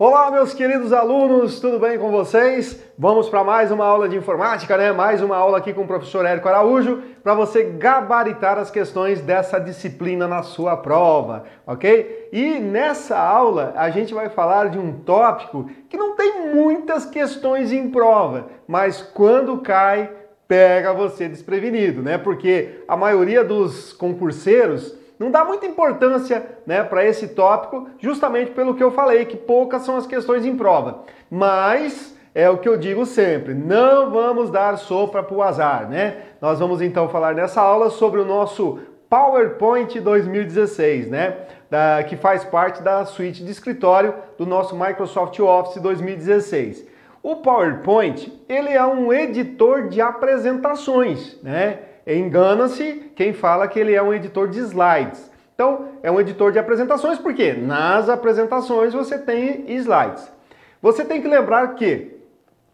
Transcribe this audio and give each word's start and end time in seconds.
Olá, 0.00 0.30
meus 0.30 0.54
queridos 0.54 0.92
alunos, 0.92 1.58
tudo 1.58 1.80
bem 1.80 1.98
com 1.98 2.08
vocês? 2.12 2.80
Vamos 2.96 3.28
para 3.28 3.42
mais 3.42 3.72
uma 3.72 3.84
aula 3.84 4.08
de 4.08 4.16
informática, 4.16 4.76
né? 4.76 4.92
Mais 4.92 5.20
uma 5.20 5.36
aula 5.36 5.58
aqui 5.58 5.74
com 5.74 5.82
o 5.82 5.88
professor 5.88 6.24
Érico 6.24 6.46
Araújo 6.46 7.02
para 7.20 7.34
você 7.34 7.64
gabaritar 7.64 8.58
as 8.58 8.70
questões 8.70 9.20
dessa 9.20 9.58
disciplina 9.58 10.28
na 10.28 10.44
sua 10.44 10.76
prova, 10.76 11.46
ok? 11.66 12.28
E 12.32 12.60
nessa 12.60 13.18
aula 13.18 13.72
a 13.74 13.90
gente 13.90 14.14
vai 14.14 14.28
falar 14.28 14.68
de 14.68 14.78
um 14.78 15.00
tópico 15.00 15.68
que 15.88 15.96
não 15.96 16.14
tem 16.14 16.54
muitas 16.54 17.04
questões 17.04 17.72
em 17.72 17.90
prova, 17.90 18.46
mas 18.68 19.02
quando 19.02 19.58
cai, 19.58 20.12
pega 20.46 20.94
você 20.94 21.28
desprevenido, 21.28 22.04
né? 22.04 22.16
Porque 22.16 22.84
a 22.86 22.96
maioria 22.96 23.42
dos 23.42 23.92
concurseiros 23.92 24.96
não 25.18 25.30
dá 25.30 25.44
muita 25.44 25.66
importância 25.66 26.46
né, 26.66 26.82
para 26.84 27.04
esse 27.04 27.28
tópico, 27.28 27.88
justamente 27.98 28.52
pelo 28.52 28.74
que 28.74 28.82
eu 28.82 28.90
falei, 28.90 29.24
que 29.24 29.36
poucas 29.36 29.82
são 29.82 29.96
as 29.96 30.06
questões 30.06 30.46
em 30.46 30.56
prova. 30.56 31.00
Mas 31.30 32.16
é 32.34 32.48
o 32.48 32.58
que 32.58 32.68
eu 32.68 32.76
digo 32.76 33.04
sempre, 33.04 33.52
não 33.52 34.10
vamos 34.10 34.50
dar 34.50 34.78
sopa 34.78 35.22
para 35.22 35.36
o 35.36 35.42
azar, 35.42 35.88
né? 35.88 36.18
Nós 36.40 36.60
vamos 36.60 36.80
então 36.80 37.08
falar 37.08 37.34
nessa 37.34 37.60
aula 37.60 37.90
sobre 37.90 38.20
o 38.20 38.24
nosso 38.24 38.78
PowerPoint 39.10 39.98
2016, 39.98 41.10
né? 41.10 41.36
Da, 41.68 42.02
que 42.04 42.16
faz 42.16 42.44
parte 42.44 42.80
da 42.82 43.04
suíte 43.04 43.44
de 43.44 43.50
escritório 43.50 44.14
do 44.38 44.46
nosso 44.46 44.78
Microsoft 44.78 45.38
Office 45.40 45.82
2016. 45.82 46.86
O 47.22 47.36
PowerPoint, 47.36 48.32
ele 48.48 48.70
é 48.70 48.84
um 48.84 49.12
editor 49.12 49.88
de 49.88 50.00
apresentações, 50.00 51.36
né? 51.42 51.80
Engana-se 52.14 53.12
quem 53.14 53.34
fala 53.34 53.68
que 53.68 53.78
ele 53.78 53.94
é 53.94 54.02
um 54.02 54.14
editor 54.14 54.48
de 54.48 54.58
slides. 54.60 55.30
Então, 55.54 55.88
é 56.02 56.10
um 56.10 56.18
editor 56.18 56.50
de 56.52 56.58
apresentações, 56.58 57.18
porque 57.18 57.52
nas 57.52 58.08
apresentações 58.08 58.94
você 58.94 59.18
tem 59.18 59.70
slides. 59.72 60.32
Você 60.80 61.04
tem 61.04 61.20
que 61.20 61.28
lembrar 61.28 61.74
que 61.74 62.16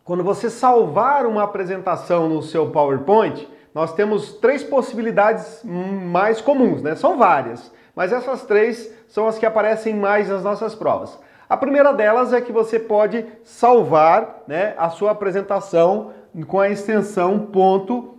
quando 0.05 0.23
você 0.23 0.49
salvar 0.49 1.27
uma 1.27 1.43
apresentação 1.43 2.29
no 2.29 2.43
seu 2.43 2.71
PowerPoint, 2.71 3.49
nós 3.75 3.93
temos 3.93 4.35
três 4.35 4.63
possibilidades 4.63 5.63
mais 5.65 6.41
comuns, 6.41 6.81
né? 6.81 6.95
São 6.95 7.17
várias, 7.19 7.73
mas 7.97 8.13
essas 8.13 8.45
três 8.45 8.95
são 9.09 9.27
as 9.27 9.37
que 9.37 9.47
aparecem 9.47 9.95
mais 9.95 10.29
nas 10.29 10.45
nossas 10.45 10.77
provas. 10.77 11.19
A 11.49 11.57
primeira 11.57 11.93
delas 11.93 12.33
é 12.33 12.41
que 12.41 12.53
você 12.53 12.79
pode 12.79 13.27
salvar 13.43 14.43
né, 14.47 14.75
a 14.79 14.91
sua 14.91 15.11
apresentação 15.11 16.13
com 16.47 16.61
a 16.61 16.69
extensão 16.69 17.39
ponto 17.41 18.17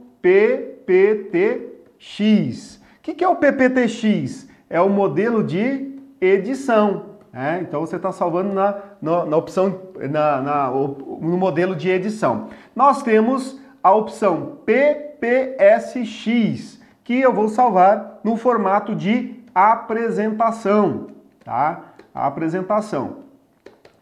PPTX. 0.86 2.81
O 2.97 3.02
que 3.02 3.23
é 3.23 3.28
o 3.28 3.36
PPTX? 3.36 4.47
É 4.69 4.81
o 4.81 4.89
modelo 4.89 5.44
de 5.44 5.95
edição. 6.19 7.16
É, 7.33 7.59
então 7.59 7.81
você 7.81 7.97
está 7.97 8.11
salvando 8.14 8.53
na, 8.53 8.78
na, 9.02 9.25
na 9.25 9.36
opção, 9.36 9.81
na, 10.09 10.41
na, 10.41 10.69
no 10.69 11.38
modelo 11.38 11.75
de 11.75 11.89
edição. 11.89 12.47
Nós 12.73 13.03
temos 13.03 13.59
a 13.83 13.94
opção 13.94 14.59
PPSX, 14.66 16.00
que 17.03 17.19
eu 17.19 17.33
vou 17.33 17.50
salvar 17.50 18.22
no 18.23 18.38
formato 18.38 18.95
de 18.95 19.44
apresentação, 19.53 21.08
tá? 21.44 21.94
A 22.13 22.25
apresentação. 22.25 23.25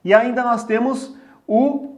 E 0.06 0.14
ainda 0.14 0.44
nós 0.44 0.64
temos 0.64 1.18
o 1.48 1.98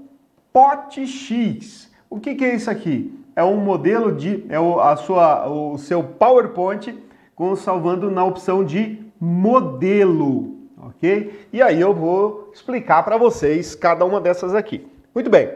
POTX. 0.54 1.92
O 2.10 2.20
que, 2.20 2.36
que 2.36 2.46
é 2.46 2.56
isso 2.56 2.72
aqui? 2.72 3.25
É 3.36 3.44
um 3.44 3.58
modelo 3.58 4.12
de 4.12 4.46
é 4.50 4.60
o, 4.60 4.80
a 4.80 4.96
sua, 4.96 5.48
o 5.48 5.78
seu 5.78 6.02
PowerPoint 6.04 6.98
com 7.36 7.56
salvando 7.56 8.10
na 8.10 8.24
opção 8.24 8.64
de 8.64 9.04
modelo, 9.20 10.56
ok? 10.78 11.48
E 11.52 11.62
aí 11.62 11.82
eu 11.82 11.94
vou 11.94 12.50
explicar 12.54 13.04
para 13.04 13.18
vocês 13.18 13.76
cada 13.76 14.06
uma 14.06 14.22
dessas 14.22 14.56
aqui. 14.56 14.88
Muito 15.14 15.30
bem. 15.30 15.52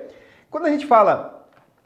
Quando 0.52 0.66
a 0.66 0.69
gente 0.69 0.85
fala 0.85 1.38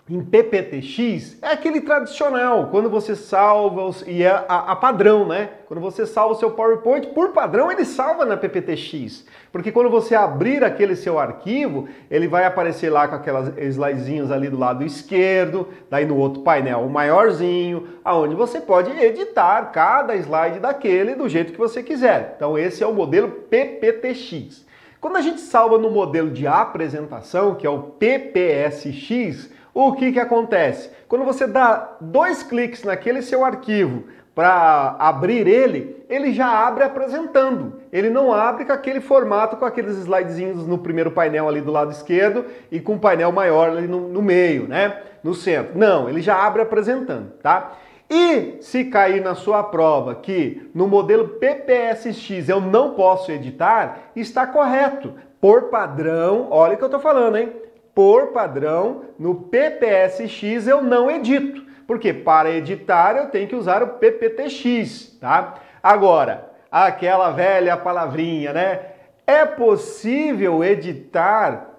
em 0.09 0.21
PPTX 0.21 1.37
é 1.41 1.53
aquele 1.53 1.79
tradicional, 1.79 2.67
quando 2.67 2.89
você 2.89 3.15
salva, 3.15 3.89
e 4.05 4.21
é 4.21 4.31
a, 4.49 4.71
a, 4.71 4.75
padrão, 4.75 5.25
né? 5.25 5.51
Quando 5.65 5.79
você 5.79 6.05
salva 6.05 6.33
o 6.33 6.37
seu 6.37 6.51
PowerPoint, 6.51 7.07
por 7.13 7.29
padrão 7.29 7.71
ele 7.71 7.85
salva 7.85 8.25
na 8.25 8.35
PPTX. 8.35 9.25
Porque 9.49 9.71
quando 9.71 9.89
você 9.89 10.13
abrir 10.13 10.61
aquele 10.61 10.97
seu 10.97 11.17
arquivo, 11.17 11.87
ele 12.11 12.27
vai 12.27 12.43
aparecer 12.43 12.89
lá 12.89 13.07
com 13.07 13.15
aquelas 13.15 13.57
slidezinhos 13.57 14.29
ali 14.29 14.49
do 14.49 14.59
lado 14.59 14.83
esquerdo, 14.83 15.69
daí 15.89 16.05
no 16.05 16.17
outro 16.17 16.41
painel 16.41 16.81
o 16.81 16.89
maiorzinho, 16.89 17.87
aonde 18.03 18.35
você 18.35 18.59
pode 18.59 18.91
editar 18.91 19.71
cada 19.71 20.13
slide 20.17 20.59
daquele 20.59 21.15
do 21.15 21.29
jeito 21.29 21.53
que 21.53 21.59
você 21.59 21.81
quiser. 21.81 22.33
Então 22.35 22.57
esse 22.57 22.83
é 22.83 22.87
o 22.87 22.93
modelo 22.93 23.29
PPTX. 23.29 24.65
Quando 24.99 25.15
a 25.15 25.21
gente 25.21 25.39
salva 25.39 25.77
no 25.77 25.89
modelo 25.89 26.29
de 26.29 26.45
apresentação, 26.45 27.55
que 27.55 27.65
é 27.65 27.69
o 27.69 27.83
PPSX, 27.83 29.52
o 29.73 29.93
que, 29.93 30.11
que 30.11 30.19
acontece? 30.19 30.91
Quando 31.07 31.25
você 31.25 31.47
dá 31.47 31.95
dois 31.99 32.43
cliques 32.43 32.83
naquele 32.83 33.21
seu 33.21 33.43
arquivo 33.43 34.03
para 34.35 34.95
abrir 34.99 35.47
ele, 35.47 36.03
ele 36.09 36.31
já 36.31 36.47
abre 36.67 36.83
apresentando. 36.83 37.81
Ele 37.91 38.09
não 38.09 38.33
abre 38.33 38.65
com 38.65 38.73
aquele 38.73 38.99
formato, 38.99 39.57
com 39.57 39.65
aqueles 39.65 39.97
slidezinhos 39.97 40.67
no 40.67 40.77
primeiro 40.77 41.11
painel 41.11 41.47
ali 41.47 41.61
do 41.61 41.71
lado 41.71 41.91
esquerdo 41.91 42.45
e 42.71 42.79
com 42.79 42.93
um 42.93 42.99
painel 42.99 43.31
maior 43.31 43.69
ali 43.69 43.87
no, 43.87 44.07
no 44.07 44.21
meio, 44.21 44.67
né? 44.67 45.01
No 45.23 45.33
centro. 45.33 45.77
Não, 45.77 46.09
ele 46.09 46.21
já 46.21 46.35
abre 46.35 46.61
apresentando, 46.61 47.31
tá? 47.41 47.73
E 48.09 48.57
se 48.61 48.85
cair 48.85 49.21
na 49.21 49.33
sua 49.33 49.63
prova 49.63 50.13
que 50.15 50.69
no 50.73 50.87
modelo 50.87 51.29
PPSX 51.29 52.49
eu 52.49 52.61
não 52.61 52.91
posso 52.91 53.31
editar, 53.31 54.11
está 54.15 54.45
correto. 54.45 55.13
Por 55.41 55.63
padrão, 55.63 56.47
olha 56.51 56.75
o 56.75 56.77
que 56.77 56.83
eu 56.83 56.87
estou 56.87 57.01
falando, 57.01 57.37
hein? 57.37 57.51
Por 57.93 58.27
padrão, 58.27 59.03
no 59.19 59.35
PPSX 59.35 60.67
eu 60.67 60.81
não 60.81 61.09
edito. 61.09 61.63
Porque 61.85 62.13
para 62.13 62.51
editar 62.51 63.15
eu 63.17 63.27
tenho 63.27 63.47
que 63.47 63.55
usar 63.55 63.83
o 63.83 63.87
PPTX, 63.99 65.17
tá? 65.19 65.55
Agora, 65.81 66.49
aquela 66.71 67.29
velha 67.31 67.75
palavrinha, 67.77 68.53
né? 68.53 68.79
É 69.27 69.45
possível 69.45 70.63
editar 70.63 71.69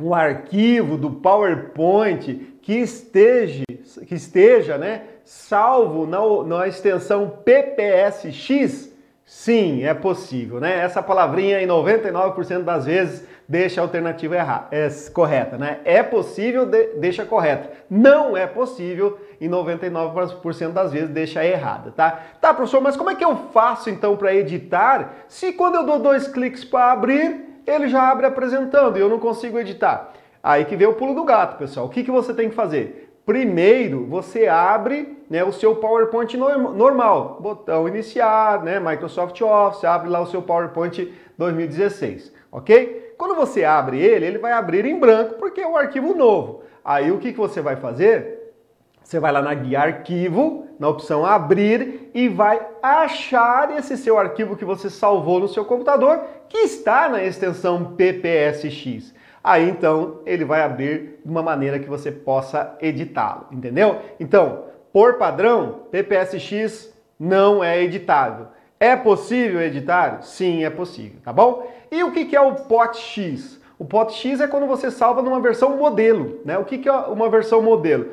um 0.00 0.14
arquivo 0.14 0.96
do 0.96 1.10
PowerPoint 1.10 2.58
que 2.60 2.74
esteja, 2.74 3.64
que 4.06 4.14
esteja 4.14 4.78
né, 4.78 5.02
salvo 5.24 6.06
na, 6.06 6.20
na 6.44 6.68
extensão 6.68 7.28
PPSX? 7.44 8.90
Sim, 9.24 9.84
é 9.84 9.94
possível, 9.94 10.60
né? 10.60 10.80
Essa 10.80 11.02
palavrinha 11.02 11.62
em 11.62 11.66
99% 11.66 12.62
das 12.62 12.84
vezes 12.86 13.26
deixa 13.48 13.80
a 13.80 13.84
alternativa 13.84 14.36
errada, 14.36 14.68
é 14.70 14.88
correta, 15.12 15.58
né? 15.58 15.80
É 15.84 16.02
possível, 16.02 16.64
de, 16.64 16.94
deixa 16.98 17.24
correta. 17.24 17.70
Não 17.90 18.36
é 18.36 18.46
possível 18.46 19.18
e 19.40 19.48
99% 19.48 20.72
das 20.72 20.92
vezes 20.92 21.10
deixa 21.10 21.44
errada, 21.44 21.90
tá? 21.90 22.20
Tá, 22.40 22.54
professor, 22.54 22.80
mas 22.80 22.96
como 22.96 23.10
é 23.10 23.14
que 23.14 23.24
eu 23.24 23.36
faço 23.52 23.90
então 23.90 24.16
para 24.16 24.34
editar 24.34 25.14
se 25.28 25.52
quando 25.52 25.74
eu 25.74 25.84
dou 25.84 25.98
dois 25.98 26.28
cliques 26.28 26.64
para 26.64 26.92
abrir, 26.92 27.62
ele 27.66 27.88
já 27.88 28.10
abre 28.10 28.26
apresentando 28.26 28.96
e 28.96 29.00
eu 29.00 29.08
não 29.08 29.18
consigo 29.18 29.58
editar? 29.58 30.12
Aí 30.42 30.64
que 30.64 30.76
vem 30.76 30.86
o 30.86 30.94
pulo 30.94 31.14
do 31.14 31.24
gato, 31.24 31.56
pessoal. 31.56 31.86
O 31.86 31.88
que, 31.88 32.02
que 32.02 32.10
você 32.10 32.34
tem 32.34 32.48
que 32.48 32.54
fazer? 32.54 33.12
Primeiro, 33.24 34.04
você 34.06 34.48
abre 34.48 35.16
né, 35.30 35.44
o 35.44 35.52
seu 35.52 35.76
PowerPoint 35.76 36.36
normal, 36.36 37.38
botão 37.40 37.86
iniciar, 37.86 38.62
né, 38.64 38.80
Microsoft 38.80 39.40
Office, 39.40 39.84
abre 39.84 40.08
lá 40.08 40.20
o 40.20 40.26
seu 40.26 40.42
PowerPoint 40.42 41.12
2016, 41.38 42.32
ok? 42.50 43.01
Quando 43.22 43.36
você 43.36 43.62
abre 43.62 44.00
ele, 44.00 44.26
ele 44.26 44.38
vai 44.38 44.50
abrir 44.50 44.84
em 44.84 44.98
branco 44.98 45.34
porque 45.34 45.60
é 45.60 45.68
um 45.68 45.76
arquivo 45.76 46.12
novo. 46.12 46.64
Aí 46.84 47.12
o 47.12 47.18
que, 47.18 47.32
que 47.32 47.38
você 47.38 47.60
vai 47.60 47.76
fazer? 47.76 48.52
Você 49.00 49.20
vai 49.20 49.30
lá 49.30 49.40
na 49.40 49.54
guia 49.54 49.78
arquivo, 49.78 50.66
na 50.76 50.88
opção 50.88 51.24
abrir 51.24 52.10
e 52.12 52.28
vai 52.28 52.60
achar 52.82 53.78
esse 53.78 53.96
seu 53.96 54.18
arquivo 54.18 54.56
que 54.56 54.64
você 54.64 54.90
salvou 54.90 55.38
no 55.38 55.46
seu 55.46 55.64
computador, 55.64 56.20
que 56.48 56.58
está 56.58 57.08
na 57.08 57.22
extensão 57.22 57.94
PPSX. 57.94 59.14
Aí 59.44 59.68
então 59.68 60.18
ele 60.26 60.44
vai 60.44 60.62
abrir 60.62 61.20
de 61.24 61.30
uma 61.30 61.44
maneira 61.44 61.78
que 61.78 61.88
você 61.88 62.10
possa 62.10 62.76
editá-lo, 62.80 63.46
entendeu? 63.52 64.00
Então, 64.18 64.64
por 64.92 65.14
padrão, 65.14 65.82
PPSX 65.92 66.92
não 67.20 67.62
é 67.62 67.80
editável. 67.84 68.48
É 68.82 68.96
possível 68.96 69.62
editar? 69.62 70.22
Sim, 70.22 70.64
é 70.64 70.68
possível, 70.68 71.20
tá 71.22 71.32
bom? 71.32 71.70
E 71.88 72.02
o 72.02 72.10
que 72.10 72.34
é 72.34 72.40
o 72.40 72.56
POTX? 72.56 73.60
O 73.78 73.84
POTX 73.84 74.40
é 74.40 74.48
quando 74.48 74.66
você 74.66 74.90
salva 74.90 75.22
numa 75.22 75.38
versão 75.38 75.76
modelo, 75.76 76.40
né? 76.44 76.58
O 76.58 76.64
que 76.64 76.88
é 76.88 76.92
uma 76.92 77.30
versão 77.30 77.62
modelo? 77.62 78.06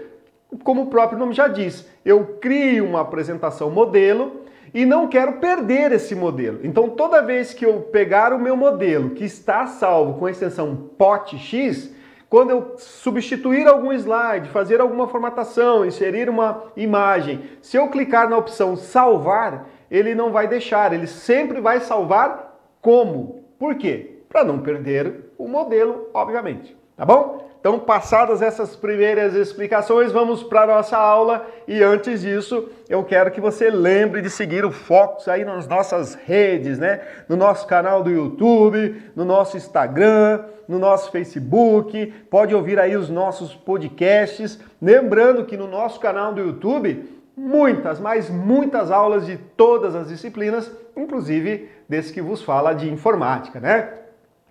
Como 0.64 0.84
o 0.84 0.86
próprio 0.86 1.18
nome 1.18 1.34
já 1.34 1.48
diz, 1.48 1.90
eu 2.06 2.38
crio 2.40 2.86
uma 2.86 3.02
apresentação 3.02 3.72
modelo 3.72 4.42
e 4.72 4.86
não 4.86 5.08
quero 5.08 5.40
perder 5.40 5.92
esse 5.92 6.14
modelo. 6.14 6.60
Então, 6.62 6.88
toda 6.88 7.24
vez 7.24 7.52
que 7.52 7.66
eu 7.66 7.82
pegar 7.92 8.32
o 8.32 8.38
meu 8.38 8.56
modelo 8.56 9.10
que 9.16 9.26
está 9.26 9.66
salvo 9.66 10.20
com 10.20 10.28
a 10.28 10.32
extensão 10.32 10.92
POTX, 11.00 11.90
quando 12.30 12.52
eu 12.52 12.76
substituir 12.78 13.68
algum 13.68 13.92
slide, 13.92 14.50
fazer 14.50 14.80
alguma 14.80 15.08
formatação, 15.08 15.84
inserir 15.84 16.30
uma 16.30 16.66
imagem, 16.78 17.42
se 17.60 17.76
eu 17.76 17.88
clicar 17.88 18.30
na 18.30 18.38
opção 18.38 18.76
salvar, 18.76 19.68
ele 19.90 20.16
não 20.16 20.32
vai 20.32 20.48
deixar, 20.48 20.94
ele 20.94 21.08
sempre 21.08 21.60
vai 21.60 21.80
salvar 21.80 22.60
como. 22.82 23.44
Por 23.58 23.76
quê? 23.76 24.20
para 24.30 24.44
não 24.44 24.60
perder 24.60 25.32
o 25.38 25.48
modelo, 25.48 26.08
obviamente. 26.14 26.78
Tá 26.96 27.04
bom? 27.04 27.50
Então, 27.60 27.78
passadas 27.78 28.42
essas 28.42 28.74
primeiras 28.74 29.34
explicações, 29.34 30.14
vamos 30.14 30.44
para 30.44 30.62
a 30.62 30.68
nossa 30.68 30.98
aula 30.98 31.46
e 31.68 31.84
antes 31.84 32.22
disso, 32.22 32.70
eu 32.88 33.04
quero 33.04 33.32
que 33.32 33.42
você 33.42 33.70
lembre 33.70 34.22
de 34.22 34.30
seguir 34.30 34.64
o 34.64 34.72
Focus 34.72 35.28
aí 35.28 35.44
nas 35.44 35.68
nossas 35.68 36.14
redes, 36.14 36.78
né? 36.78 37.02
No 37.28 37.36
nosso 37.36 37.68
canal 37.68 38.02
do 38.02 38.10
YouTube, 38.10 39.02
no 39.14 39.26
nosso 39.26 39.58
Instagram, 39.58 40.46
no 40.70 40.80
nosso 40.80 41.12
Facebook, 41.12 42.14
pode 42.30 42.56
ouvir 42.56 42.80
aí 42.80 42.96
os 42.96 43.10
nossos 43.10 43.54
podcasts. 43.54 44.58
Lembrando 44.82 45.44
que 45.44 45.58
no 45.58 45.68
nosso 45.68 46.00
canal 46.00 46.32
do 46.32 46.40
YouTube, 46.40 47.10
muitas, 47.40 48.00
mas 48.00 48.30
muitas 48.30 48.92
aulas 48.92 49.26
de 49.26 49.38
todas 49.38 49.96
as 49.96 50.10
disciplinas, 50.10 50.70
inclusive 50.96 51.70
desse 51.88 52.12
que 52.12 52.22
vos 52.22 52.42
fala 52.42 52.74
de 52.74 52.92
informática, 52.92 53.60
né? 53.60 53.94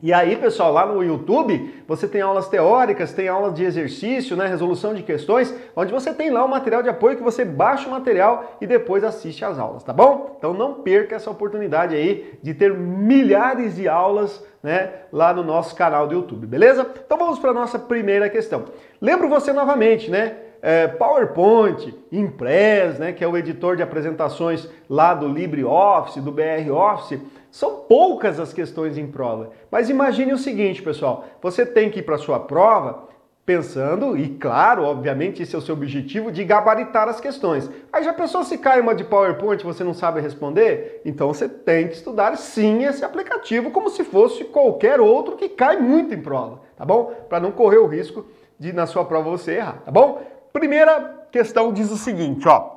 E 0.01 0.13
aí, 0.13 0.37
pessoal, 0.37 0.73
lá 0.73 0.87
no 0.87 1.03
YouTube, 1.03 1.83
você 1.87 2.07
tem 2.07 2.21
aulas 2.21 2.49
teóricas, 2.49 3.13
tem 3.13 3.27
aulas 3.27 3.53
de 3.53 3.65
exercício, 3.65 4.37
né, 4.37 4.47
resolução 4.47 4.95
de 4.95 5.03
questões, 5.03 5.53
onde 5.75 5.93
você 5.93 6.15
tem 6.15 6.31
lá 6.31 6.45
o 6.45 6.49
material 6.49 6.85
de 6.85 6.89
apoio 6.89 7.17
que 7.17 7.23
você 7.23 7.45
baixa 7.45 7.89
o 7.89 7.91
material 7.91 8.57
e 8.61 8.67
depois 8.67 9.03
assiste 9.03 9.45
às 9.45 9.59
aulas, 9.59 9.83
tá 9.83 9.93
bom? 9.93 10.37
Então 10.39 10.55
não 10.55 10.75
perca 10.75 11.17
essa 11.17 11.29
oportunidade 11.29 11.97
aí 11.97 12.39
de 12.41 12.55
ter 12.55 12.73
milhares 12.73 13.75
de 13.75 13.89
aulas, 13.89 14.41
né, 14.63 14.89
lá 15.13 15.35
no 15.35 15.43
nosso 15.43 15.75
canal 15.75 16.07
do 16.07 16.15
YouTube, 16.15 16.47
beleza? 16.47 16.89
Então 17.05 17.19
vamos 17.19 17.41
para 17.41 17.51
a 17.51 17.55
nossa 17.55 17.77
primeira 17.77 18.31
questão. 18.31 18.67
Lembro 19.01 19.29
você 19.29 19.53
novamente, 19.53 20.09
né? 20.09 20.37
É, 20.61 20.87
PowerPoint, 20.89 21.95
Impress, 22.11 22.99
né, 22.99 23.13
que 23.13 23.23
é 23.23 23.29
o 23.29 23.37
editor 23.37 23.77
de 23.77 23.83
apresentações 23.83 24.69
lá 24.89 25.15
do 25.15 25.29
LibreOffice, 25.29 26.21
do 26.21 26.33
BR 26.33 26.71
Office, 26.71 27.21
são 27.51 27.77
poucas 27.89 28.39
as 28.39 28.53
questões 28.53 28.99
em 28.99 29.07
prova. 29.07 29.51
Mas 29.71 29.89
imagine 29.89 30.33
o 30.33 30.39
seguinte, 30.39 30.83
pessoal, 30.83 31.25
você 31.41 31.65
tem 31.65 31.91
que 31.91 32.01
ir 32.01 32.03
para 32.03 32.19
sua 32.19 32.41
prova 32.41 33.09
pensando, 33.49 34.15
e 34.15 34.29
claro, 34.29 34.85
obviamente, 34.85 35.43
esse 35.43 35.55
é 35.55 35.59
o 35.59 35.63
seu 35.63 35.75
objetivo, 35.75 36.31
de 36.31 36.45
gabaritar 36.45 37.09
as 37.09 37.19
questões. 37.19 37.71
Aí 37.91 38.05
já 38.05 38.13
pensou 38.13 38.45
se 38.45 38.59
cai 38.59 38.79
uma 38.79 38.95
de 38.95 39.05
PowerPoint 39.05 39.63
e 39.63 39.67
você 39.67 39.83
não 39.83 39.95
sabe 39.95 40.21
responder? 40.21 41.01
Então 41.03 41.29
você 41.29 41.49
tem 41.49 41.89
que 41.89 41.95
estudar 41.95 42.37
sim 42.37 42.85
esse 42.85 43.03
aplicativo 43.03 43.71
como 43.71 43.89
se 43.89 44.05
fosse 44.05 44.45
qualquer 44.45 45.01
outro 45.01 45.35
que 45.35 45.49
cai 45.49 45.79
muito 45.79 46.13
em 46.13 46.21
prova, 46.21 46.61
tá 46.77 46.85
bom? 46.85 47.11
Para 47.27 47.41
não 47.41 47.51
correr 47.51 47.79
o 47.79 47.87
risco 47.87 48.27
de 48.59 48.71
na 48.71 48.85
sua 48.85 49.07
prova 49.07 49.31
você 49.31 49.53
errar, 49.53 49.81
tá 49.83 49.91
bom? 49.91 50.21
Primeira 50.53 51.27
questão 51.31 51.73
diz 51.73 51.91
o 51.91 51.97
seguinte, 51.97 52.49
ó. 52.49 52.77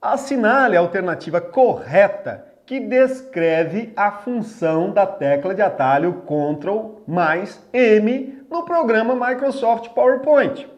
Assinale 0.00 0.76
a 0.76 0.80
alternativa 0.80 1.40
correta 1.40 2.46
que 2.66 2.80
descreve 2.80 3.92
a 3.96 4.10
função 4.10 4.90
da 4.90 5.06
tecla 5.06 5.54
de 5.54 5.62
atalho 5.62 6.22
Ctrl 6.22 7.02
mais 7.06 7.66
M 7.72 8.44
no 8.50 8.64
programa 8.64 9.14
Microsoft 9.14 9.90
PowerPoint. 9.90 10.68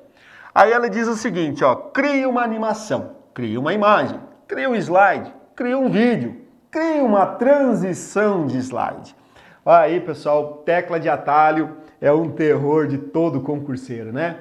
Aí 0.55 0.73
ela 0.73 0.89
diz 0.89 1.09
o 1.09 1.17
seguinte, 1.17 1.65
ó, 1.65 1.75
crie 1.75 2.27
uma 2.27 2.43
animação, 2.43 3.17
crie 3.33 3.59
uma 3.59 3.73
imagem, 3.73 4.21
crie 4.47 4.67
um 4.67 4.75
slide, 4.75 5.33
crie 5.57 5.75
um 5.75 5.89
vídeo, 5.89 6.43
crie 6.71 7.01
uma 7.01 7.27
transição 7.27 8.47
de 8.47 8.59
slide. 8.59 9.15
Aí, 9.65 10.01
pessoal, 10.01 10.63
tecla 10.65 11.01
de 11.01 11.09
atalho 11.09 11.79
é 12.01 12.13
um 12.13 12.31
terror 12.31 12.87
de 12.87 12.99
todo 12.99 13.41
concurseiro, 13.41 14.13
né? 14.13 14.37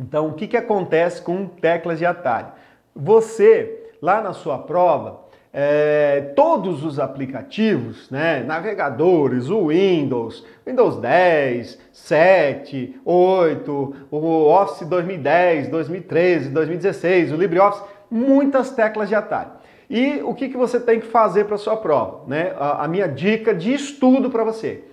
Então, 0.00 0.28
o 0.28 0.32
que, 0.32 0.48
que 0.48 0.56
acontece 0.56 1.20
com 1.20 1.46
teclas 1.46 1.98
de 1.98 2.06
atalho? 2.06 2.48
Você, 2.96 3.90
lá 4.00 4.22
na 4.22 4.32
sua 4.32 4.58
prova, 4.58 5.20
é, 5.52 6.32
todos 6.34 6.82
os 6.82 6.98
aplicativos, 6.98 8.10
né, 8.10 8.42
navegadores, 8.42 9.50
o 9.50 9.66
Windows, 9.68 10.44
Windows 10.66 10.96
10, 10.96 11.78
7, 11.92 13.00
8, 13.04 13.94
o 14.10 14.46
Office 14.48 14.88
2010, 14.88 15.68
2013, 15.68 16.48
2016, 16.48 17.32
o 17.32 17.36
LibreOffice, 17.36 17.84
muitas 18.10 18.70
teclas 18.70 19.08
de 19.08 19.14
atalho. 19.14 19.50
E 19.90 20.20
o 20.22 20.32
que, 20.34 20.48
que 20.48 20.56
você 20.56 20.80
tem 20.80 20.98
que 20.98 21.08
fazer 21.08 21.44
para 21.44 21.56
a 21.56 21.58
sua 21.58 21.76
prova? 21.76 22.20
Né? 22.26 22.54
A, 22.58 22.84
a 22.84 22.88
minha 22.88 23.08
dica 23.08 23.52
de 23.52 23.74
estudo 23.74 24.30
para 24.30 24.44
você 24.44 24.84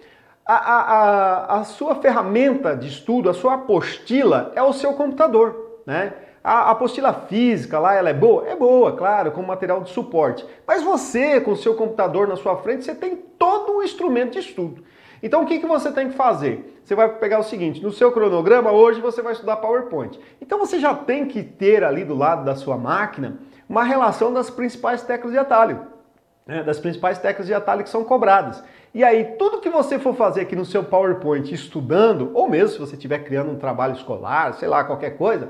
a, 0.54 1.56
a, 1.56 1.60
a, 1.60 1.64
sua 1.64 1.96
ferramenta 1.96 2.76
de 2.76 2.88
estudo, 2.88 3.30
a 3.30 3.34
sua 3.34 3.56
apostila 3.56 4.52
é 4.56 4.64
o 4.64 4.74
seu 4.74 4.94
computador, 4.94 5.82
né? 5.86 6.14
A 6.44 6.72
apostila 6.72 7.14
física 7.14 7.78
lá, 7.78 7.94
ela 7.94 8.10
é 8.10 8.14
boa? 8.14 8.48
É 8.48 8.56
boa, 8.56 8.94
claro, 8.94 9.32
como 9.32 9.48
material 9.48 9.82
de 9.82 9.90
suporte. 9.90 10.46
Mas 10.66 10.82
você, 10.82 11.42
com 11.42 11.52
o 11.52 11.58
seu 11.58 11.76
computador 11.76 12.26
na 12.26 12.38
sua 12.38 12.56
frente, 12.58 12.86
você 12.86 12.96
tem 12.96 13.18
todo 13.18 13.74
um 13.74 13.84
instrumento 13.84 14.34
de 14.34 14.40
estudo. 14.40 14.82
Então 15.22 15.44
o 15.44 15.46
que, 15.46 15.60
que 15.60 15.66
você 15.66 15.92
tem 15.92 16.10
que 16.10 16.16
fazer? 16.16 16.80
Você 16.84 16.96
vai 16.96 17.10
pegar 17.10 17.40
o 17.40 17.44
seguinte, 17.44 17.84
no 17.84 17.92
seu 17.92 18.12
cronograma 18.12 18.72
hoje 18.72 19.02
você 19.02 19.22
vai 19.22 19.34
estudar 19.34 19.58
PowerPoint. 19.58 20.18
Então 20.42 20.58
você 20.58 20.80
já 20.80 20.94
tem 20.94 21.26
que 21.26 21.44
ter 21.44 21.84
ali 21.84 22.06
do 22.06 22.16
lado 22.16 22.46
da 22.46 22.56
sua 22.56 22.78
máquina 22.78 23.40
uma 23.68 23.84
relação 23.84 24.34
das 24.34 24.50
principais 24.50 25.02
teclas 25.02 25.34
de 25.34 25.40
atalho, 25.40 25.82
né? 26.48 26.64
das 26.64 26.80
principais 26.80 27.20
teclas 27.20 27.46
de 27.48 27.54
atalho 27.54 27.84
que 27.84 27.90
são 27.90 28.04
cobradas. 28.04 28.64
E 28.94 29.04
aí, 29.04 29.36
tudo 29.38 29.60
que 29.60 29.70
você 29.70 30.00
for 30.00 30.16
fazer 30.16 30.42
aqui 30.42 30.56
no 30.56 30.66
seu 30.66 30.84
PowerPoint 30.84 31.54
estudando, 31.54 32.32
ou 32.34 32.50
mesmo 32.50 32.70
se 32.70 32.80
você 32.80 32.96
estiver 32.96 33.20
criando 33.20 33.52
um 33.52 33.58
trabalho 33.58 33.94
escolar, 33.94 34.54
sei 34.54 34.68
lá, 34.68 34.84
qualquer 34.84 35.18
coisa, 35.18 35.50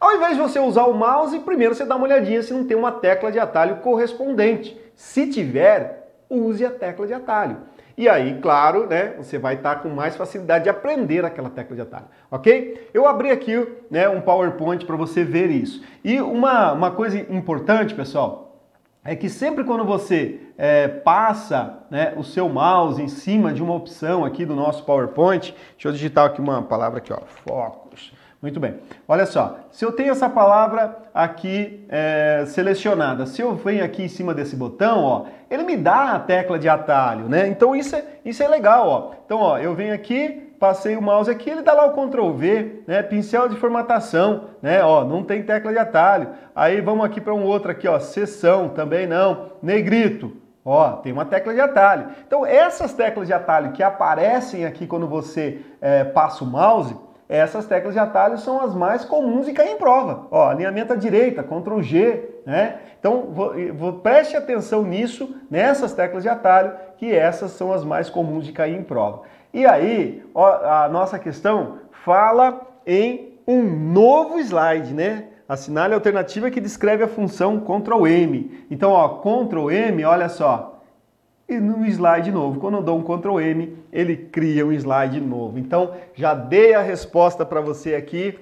ao 0.00 0.16
invés 0.16 0.36
de 0.36 0.42
você 0.42 0.58
usar 0.58 0.84
o 0.84 0.94
mouse, 0.94 1.38
primeiro 1.40 1.74
você 1.74 1.84
dá 1.84 1.96
uma 1.96 2.06
olhadinha 2.06 2.42
se 2.42 2.52
não 2.52 2.64
tem 2.64 2.76
uma 2.76 2.92
tecla 2.92 3.30
de 3.30 3.38
atalho 3.38 3.76
correspondente. 3.76 4.80
Se 4.94 5.26
tiver, 5.26 6.08
use 6.30 6.64
a 6.64 6.70
tecla 6.70 7.06
de 7.06 7.14
atalho. 7.14 7.58
E 7.96 8.08
aí, 8.08 8.38
claro, 8.40 8.86
né, 8.86 9.14
você 9.16 9.38
vai 9.38 9.56
estar 9.56 9.82
com 9.82 9.88
mais 9.88 10.14
facilidade 10.14 10.64
de 10.64 10.70
aprender 10.70 11.24
aquela 11.24 11.50
tecla 11.50 11.74
de 11.74 11.82
atalho, 11.82 12.04
ok? 12.30 12.88
Eu 12.94 13.08
abri 13.08 13.32
aqui 13.32 13.66
né, 13.90 14.08
um 14.08 14.20
PowerPoint 14.20 14.86
para 14.86 14.94
você 14.94 15.24
ver 15.24 15.50
isso. 15.50 15.84
E 16.04 16.20
uma, 16.20 16.72
uma 16.72 16.92
coisa 16.92 17.18
importante, 17.18 17.96
pessoal, 17.96 18.47
é 19.04 19.16
que 19.16 19.28
sempre 19.28 19.64
quando 19.64 19.84
você 19.84 20.40
é, 20.56 20.88
passa 20.88 21.78
né, 21.90 22.12
o 22.16 22.24
seu 22.24 22.48
mouse 22.48 23.02
em 23.02 23.08
cima 23.08 23.52
de 23.52 23.62
uma 23.62 23.74
opção 23.74 24.24
aqui 24.24 24.44
do 24.44 24.54
nosso 24.54 24.84
PowerPoint, 24.84 25.54
deixa 25.72 25.88
eu 25.88 25.92
digitar 25.92 26.26
aqui 26.26 26.40
uma 26.40 26.62
palavra 26.62 26.98
aqui, 26.98 27.12
ó, 27.12 27.20
focus. 27.44 28.12
Muito 28.40 28.60
bem. 28.60 28.76
Olha 29.08 29.26
só, 29.26 29.58
se 29.72 29.84
eu 29.84 29.90
tenho 29.90 30.12
essa 30.12 30.30
palavra 30.30 30.96
aqui 31.12 31.84
é, 31.88 32.44
selecionada, 32.46 33.26
se 33.26 33.42
eu 33.42 33.56
venho 33.56 33.84
aqui 33.84 34.04
em 34.04 34.08
cima 34.08 34.32
desse 34.32 34.54
botão, 34.54 35.02
ó, 35.02 35.24
ele 35.50 35.64
me 35.64 35.76
dá 35.76 36.12
a 36.12 36.20
tecla 36.20 36.56
de 36.56 36.68
atalho, 36.68 37.28
né? 37.28 37.48
Então 37.48 37.74
isso 37.74 37.96
é, 37.96 38.04
isso 38.24 38.40
é 38.40 38.46
legal, 38.46 38.88
ó. 38.88 39.10
Então, 39.26 39.40
ó, 39.40 39.58
eu 39.58 39.74
venho 39.74 39.92
aqui, 39.92 40.47
passei 40.58 40.96
o 40.96 41.02
mouse 41.02 41.30
aqui, 41.30 41.50
ele 41.50 41.62
dá 41.62 41.72
lá 41.72 41.86
o 41.86 41.92
Ctrl 41.92 42.30
V, 42.32 42.82
né? 42.86 43.02
Pincel 43.02 43.48
de 43.48 43.56
formatação, 43.56 44.44
né? 44.60 44.82
Ó, 44.82 45.04
não 45.04 45.22
tem 45.22 45.42
tecla 45.42 45.72
de 45.72 45.78
atalho. 45.78 46.30
Aí 46.54 46.80
vamos 46.80 47.04
aqui 47.04 47.20
para 47.20 47.34
um 47.34 47.44
outro 47.44 47.70
aqui, 47.70 47.86
ó, 47.86 47.98
seção, 47.98 48.68
também 48.68 49.06
não. 49.06 49.52
Negrito, 49.62 50.36
ó, 50.64 50.92
tem 50.92 51.12
uma 51.12 51.24
tecla 51.24 51.54
de 51.54 51.60
atalho. 51.60 52.08
Então 52.26 52.44
essas 52.44 52.92
teclas 52.92 53.26
de 53.26 53.32
atalho 53.32 53.72
que 53.72 53.82
aparecem 53.82 54.64
aqui 54.64 54.86
quando 54.86 55.06
você 55.06 55.60
é, 55.80 56.04
passa 56.04 56.44
o 56.44 56.46
mouse, 56.46 56.96
essas 57.28 57.66
teclas 57.66 57.92
de 57.92 58.00
atalho 58.00 58.38
são 58.38 58.62
as 58.62 58.74
mais 58.74 59.04
comuns 59.04 59.46
e 59.46 59.52
caem 59.52 59.74
em 59.74 59.76
prova. 59.76 60.26
Ó, 60.30 60.48
alinhamento 60.48 60.94
à 60.94 60.96
direita, 60.96 61.42
Ctrl 61.42 61.82
G, 61.82 62.24
né? 62.46 62.78
Então 62.98 63.28
vou, 63.30 63.52
vou, 63.74 63.92
preste 63.94 64.34
atenção 64.34 64.82
nisso, 64.82 65.36
nessas 65.50 65.92
teclas 65.92 66.22
de 66.22 66.28
atalho, 66.30 66.72
que 66.96 67.14
essas 67.14 67.50
são 67.50 67.70
as 67.70 67.84
mais 67.84 68.08
comuns 68.08 68.46
de 68.46 68.52
cair 68.52 68.74
em 68.74 68.82
prova. 68.82 69.22
E 69.52 69.64
aí, 69.64 70.22
ó, 70.34 70.46
a 70.84 70.88
nossa 70.88 71.18
questão 71.18 71.78
fala 72.04 72.60
em 72.86 73.38
um 73.46 73.62
novo 73.62 74.38
slide, 74.38 74.92
né? 74.92 75.28
Assinale 75.48 75.94
a 75.94 75.96
alternativa 75.96 76.50
que 76.50 76.60
descreve 76.60 77.02
a 77.02 77.08
função 77.08 77.60
Ctrl 77.60 78.06
M. 78.06 78.66
Então, 78.70 78.90
ó, 78.90 79.08
Ctrl 79.20 79.70
M, 79.70 80.04
olha 80.04 80.28
só, 80.28 80.78
e 81.48 81.58
no 81.58 81.86
slide 81.86 82.30
novo. 82.30 82.60
Quando 82.60 82.76
eu 82.76 82.82
dou 82.82 82.98
um 82.98 83.02
Ctrl 83.02 83.40
M, 83.40 83.78
ele 83.90 84.16
cria 84.16 84.66
um 84.66 84.72
slide 84.72 85.18
novo. 85.20 85.58
Então, 85.58 85.94
já 86.14 86.34
dei 86.34 86.74
a 86.74 86.82
resposta 86.82 87.46
para 87.46 87.62
você 87.62 87.94
aqui. 87.94 88.38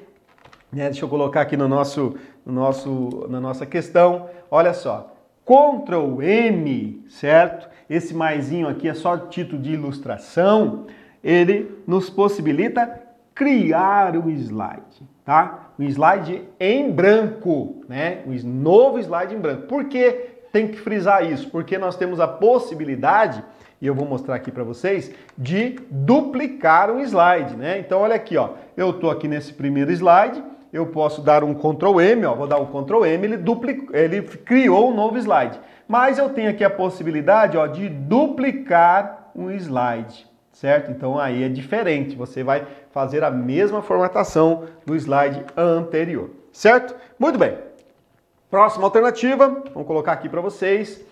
Né? 0.73 0.87
Deixa 0.87 1.05
eu 1.05 1.09
colocar 1.09 1.43
aqui 1.43 1.57
no 1.57 1.69
nosso, 1.69 2.17
no 2.45 2.53
nosso, 2.53 3.27
na 3.31 3.41
nossa 3.41 3.65
questão. 3.65 4.29
Olha 4.51 4.75
só, 4.75 5.15
Ctrl 5.45 6.21
M, 6.21 7.05
certo? 7.09 7.69
Esse 7.89 8.15
maisinho 8.15 8.69
aqui 8.69 8.89
é 8.89 8.95
só 8.95 9.17
título 9.17 9.61
de 9.63 9.73
ilustração. 9.73 10.87
Ele 11.23 11.71
nos 11.87 12.11
possibilita 12.11 13.03
criar 13.35 14.17
um 14.17 14.31
slide, 14.31 15.03
tá? 15.25 15.71
Um 15.79 15.85
slide 15.85 16.43
em 16.59 16.91
branco, 16.91 17.83
né? 17.89 18.23
Um 18.27 18.35
novo 18.49 18.99
slide 18.99 19.35
em 19.35 19.39
branco. 19.39 19.67
Por 19.67 19.85
que 19.85 20.11
tem 20.51 20.69
que 20.69 20.79
frisar 20.79 21.31
isso? 21.31 21.51
Porque 21.51 21.77
nós 21.77 21.97
temos 21.97 22.19
a 22.19 22.27
possibilidade, 22.27 23.45
e 23.81 23.87
eu 23.87 23.95
vou 23.95 24.07
mostrar 24.07 24.37
aqui 24.37 24.51
para 24.51 24.65
vocês, 24.65 25.13
de 25.37 25.79
duplicar 25.91 26.91
um 26.91 27.01
slide, 27.01 27.57
né? 27.57 27.79
Então 27.79 28.01
olha 28.01 28.15
aqui, 28.15 28.39
ó. 28.39 28.51
Eu 28.75 28.95
tô 28.95 29.11
aqui 29.11 29.29
nesse 29.29 29.53
primeiro 29.53 29.93
slide, 29.93 30.43
eu 30.73 30.87
posso 30.87 31.21
dar 31.21 31.45
um 31.45 31.55
Ctrl 31.55 32.01
M, 32.01 32.25
ó, 32.25 32.35
vou 32.35 32.47
dar 32.47 32.59
um 32.59 32.67
Ctrl 32.67 33.05
M, 33.05 33.27
ele, 33.27 33.37
duplicou, 33.37 33.95
ele 33.95 34.23
criou 34.23 34.91
um 34.91 34.95
novo 34.95 35.19
slide. 35.19 35.61
Mas 35.89 36.19
eu 36.19 36.31
tenho 36.31 36.51
aqui 36.51 36.65
a 36.65 36.71
possibilidade 36.71 37.57
ó, 37.57 37.67
de 37.67 37.89
duplicar 37.89 39.31
um 39.35 39.51
slide, 39.53 40.27
certo? 40.51 40.91
Então 40.91 41.19
aí 41.19 41.45
é 41.45 41.49
diferente, 41.49 42.17
você 42.17 42.43
vai 42.43 42.67
fazer 42.91 43.23
a 43.23 43.31
mesma 43.31 43.83
formatação 43.83 44.65
do 44.85 44.97
slide 44.97 45.45
anterior, 45.57 46.31
certo? 46.53 46.97
Muito 47.19 47.39
bem. 47.39 47.57
Próxima 48.51 48.85
alternativa, 48.85 49.49
vamos 49.73 49.87
colocar 49.87 50.13
aqui 50.13 50.29
para 50.29 50.41
vocês. 50.41 51.05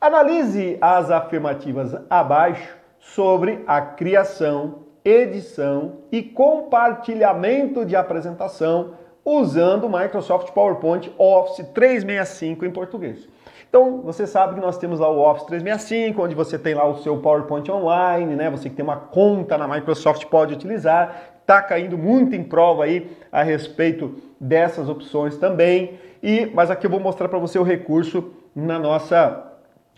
Analise 0.00 0.76
as 0.80 1.10
afirmativas 1.10 1.96
abaixo 2.10 2.76
sobre 2.98 3.64
a 3.66 3.80
criação, 3.80 4.84
edição 5.04 5.98
e 6.12 6.22
compartilhamento 6.22 7.84
de 7.84 7.96
apresentação 7.96 8.94
usando 9.24 9.84
o 9.84 9.88
Microsoft 9.88 10.50
PowerPoint 10.50 11.10
Office 11.16 11.66
365 11.72 12.64
em 12.64 12.70
português. 12.70 13.28
Então, 13.68 14.02
você 14.02 14.26
sabe 14.26 14.54
que 14.54 14.60
nós 14.60 14.78
temos 14.78 15.00
lá 15.00 15.10
o 15.10 15.18
Office 15.18 15.46
365, 15.46 16.22
onde 16.22 16.34
você 16.34 16.58
tem 16.58 16.74
lá 16.74 16.86
o 16.86 16.98
seu 16.98 17.16
PowerPoint 17.16 17.68
online, 17.72 18.36
né? 18.36 18.48
Você 18.50 18.68
que 18.68 18.76
tem 18.76 18.84
uma 18.84 18.96
conta 18.96 19.58
na 19.58 19.66
Microsoft 19.66 20.26
pode 20.26 20.54
utilizar. 20.54 21.32
Está 21.40 21.60
caindo 21.60 21.98
muito 21.98 22.36
em 22.36 22.44
prova 22.44 22.84
aí 22.84 23.10
a 23.32 23.42
respeito 23.42 24.14
dessas 24.38 24.88
opções 24.88 25.36
também. 25.38 25.98
E, 26.22 26.46
mas 26.54 26.70
aqui 26.70 26.86
eu 26.86 26.90
vou 26.90 27.00
mostrar 27.00 27.28
para 27.28 27.38
você 27.38 27.58
o 27.58 27.64
recurso 27.64 28.32
na 28.54 28.78
nossa, 28.78 29.44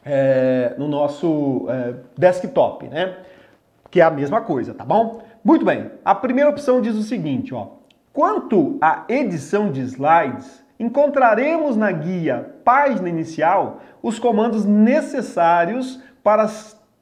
é, 0.04 0.74
no 0.78 0.88
nosso 0.88 1.66
é, 1.68 1.94
desktop, 2.16 2.88
né? 2.88 3.18
Que 3.90 4.00
é 4.00 4.04
a 4.04 4.10
mesma 4.10 4.40
coisa, 4.40 4.72
tá 4.72 4.84
bom? 4.84 5.20
Muito 5.44 5.64
bem. 5.64 5.90
A 6.04 6.14
primeira 6.14 6.48
opção 6.48 6.80
diz 6.80 6.96
o 6.96 7.02
seguinte, 7.02 7.54
ó. 7.54 7.68
Quanto 8.16 8.78
à 8.80 9.04
edição 9.10 9.70
de 9.70 9.82
slides, 9.82 10.64
encontraremos 10.80 11.76
na 11.76 11.92
guia 11.92 12.50
página 12.64 13.10
inicial 13.10 13.82
os 14.02 14.18
comandos 14.18 14.64
necessários 14.64 16.02
para 16.24 16.48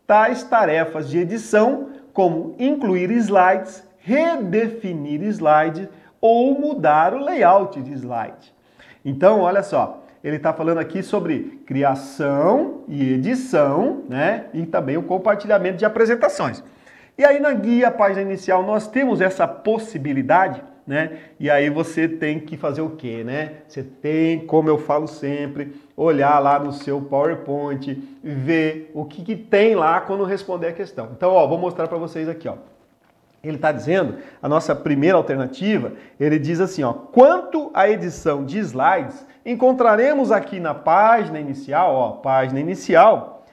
tais 0.08 0.42
tarefas 0.42 1.08
de 1.08 1.18
edição, 1.18 1.90
como 2.12 2.56
incluir 2.58 3.12
slides, 3.12 3.88
redefinir 4.00 5.22
slide 5.22 5.88
ou 6.20 6.58
mudar 6.58 7.14
o 7.14 7.18
layout 7.18 7.80
de 7.80 7.92
slide. 7.92 8.52
Então, 9.04 9.38
olha 9.38 9.62
só, 9.62 10.02
ele 10.24 10.34
está 10.34 10.52
falando 10.52 10.78
aqui 10.78 11.00
sobre 11.00 11.62
criação 11.64 12.80
e 12.88 13.12
edição, 13.12 14.02
né? 14.08 14.46
E 14.52 14.66
também 14.66 14.96
o 14.96 15.02
compartilhamento 15.04 15.76
de 15.76 15.84
apresentações. 15.84 16.60
E 17.16 17.24
aí 17.24 17.38
na 17.38 17.52
guia, 17.52 17.92
página 17.92 18.22
inicial, 18.22 18.64
nós 18.64 18.88
temos 18.88 19.20
essa 19.20 19.46
possibilidade 19.46 20.60
né? 20.86 21.18
E 21.40 21.50
aí 21.50 21.70
você 21.70 22.06
tem 22.06 22.38
que 22.38 22.56
fazer 22.56 22.82
o 22.82 22.90
quê, 22.90 23.22
né? 23.24 23.54
Você 23.66 23.82
tem, 23.82 24.46
como 24.46 24.68
eu 24.68 24.78
falo 24.78 25.06
sempre, 25.06 25.74
olhar 25.96 26.38
lá 26.38 26.58
no 26.58 26.72
seu 26.72 27.00
PowerPoint, 27.00 28.02
ver 28.22 28.90
o 28.94 29.04
que, 29.04 29.22
que 29.22 29.36
tem 29.36 29.74
lá 29.74 30.00
quando 30.00 30.24
responder 30.24 30.68
a 30.68 30.72
questão. 30.72 31.10
Então, 31.16 31.30
ó, 31.32 31.46
vou 31.46 31.58
mostrar 31.58 31.88
para 31.88 31.98
vocês 31.98 32.28
aqui, 32.28 32.48
ó. 32.48 32.56
Ele 33.42 33.56
está 33.56 33.72
dizendo, 33.72 34.16
a 34.42 34.48
nossa 34.48 34.74
primeira 34.74 35.18
alternativa, 35.18 35.92
ele 36.18 36.38
diz 36.38 36.60
assim, 36.60 36.82
ó, 36.82 36.92
quanto 36.92 37.70
à 37.74 37.88
edição 37.88 38.44
de 38.44 38.58
slides, 38.58 39.26
encontraremos 39.44 40.32
aqui 40.32 40.58
na 40.58 40.74
página 40.74 41.38
inicial, 41.38 41.94
ó, 41.94 42.10
página 42.12 42.58
inicial, 42.58 43.44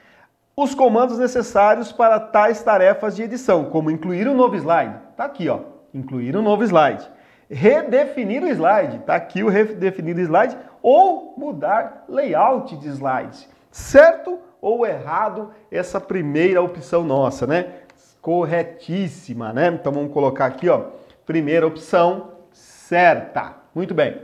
os 0.55 0.73
comandos 0.73 1.17
necessários 1.17 1.91
para 1.91 2.19
tais 2.21 2.63
tarefas 2.63 3.17
de 3.17 3.23
edição, 3.23 3.65
como 3.65 3.91
incluir 3.91 4.29
um 4.29 4.33
novo 4.33 4.55
slide. 4.55 4.95
Tá 5.17 5.25
aqui, 5.25 5.49
ó, 5.49 5.59
incluir 5.93 6.37
um 6.37 6.41
novo 6.41 6.63
slide 6.63 7.09
redefinir 7.51 8.43
o 8.43 8.47
slide. 8.47 8.97
Está 8.97 9.15
aqui 9.15 9.43
o 9.43 9.49
redefinir 9.49 10.15
o 10.15 10.21
slide 10.21 10.57
ou 10.81 11.33
mudar 11.37 12.05
layout 12.07 12.77
de 12.77 12.87
slides. 12.87 13.47
Certo 13.69 14.39
ou 14.61 14.85
errado 14.85 15.51
essa 15.69 15.99
primeira 15.99 16.61
opção 16.61 17.03
nossa, 17.03 17.45
né? 17.45 17.73
Corretíssima, 18.21 19.51
né? 19.51 19.67
Então 19.67 19.91
vamos 19.91 20.13
colocar 20.13 20.45
aqui, 20.45 20.69
ó, 20.69 20.85
primeira 21.25 21.67
opção 21.67 22.31
certa. 22.51 23.55
Muito 23.73 23.93
bem. 23.93 24.21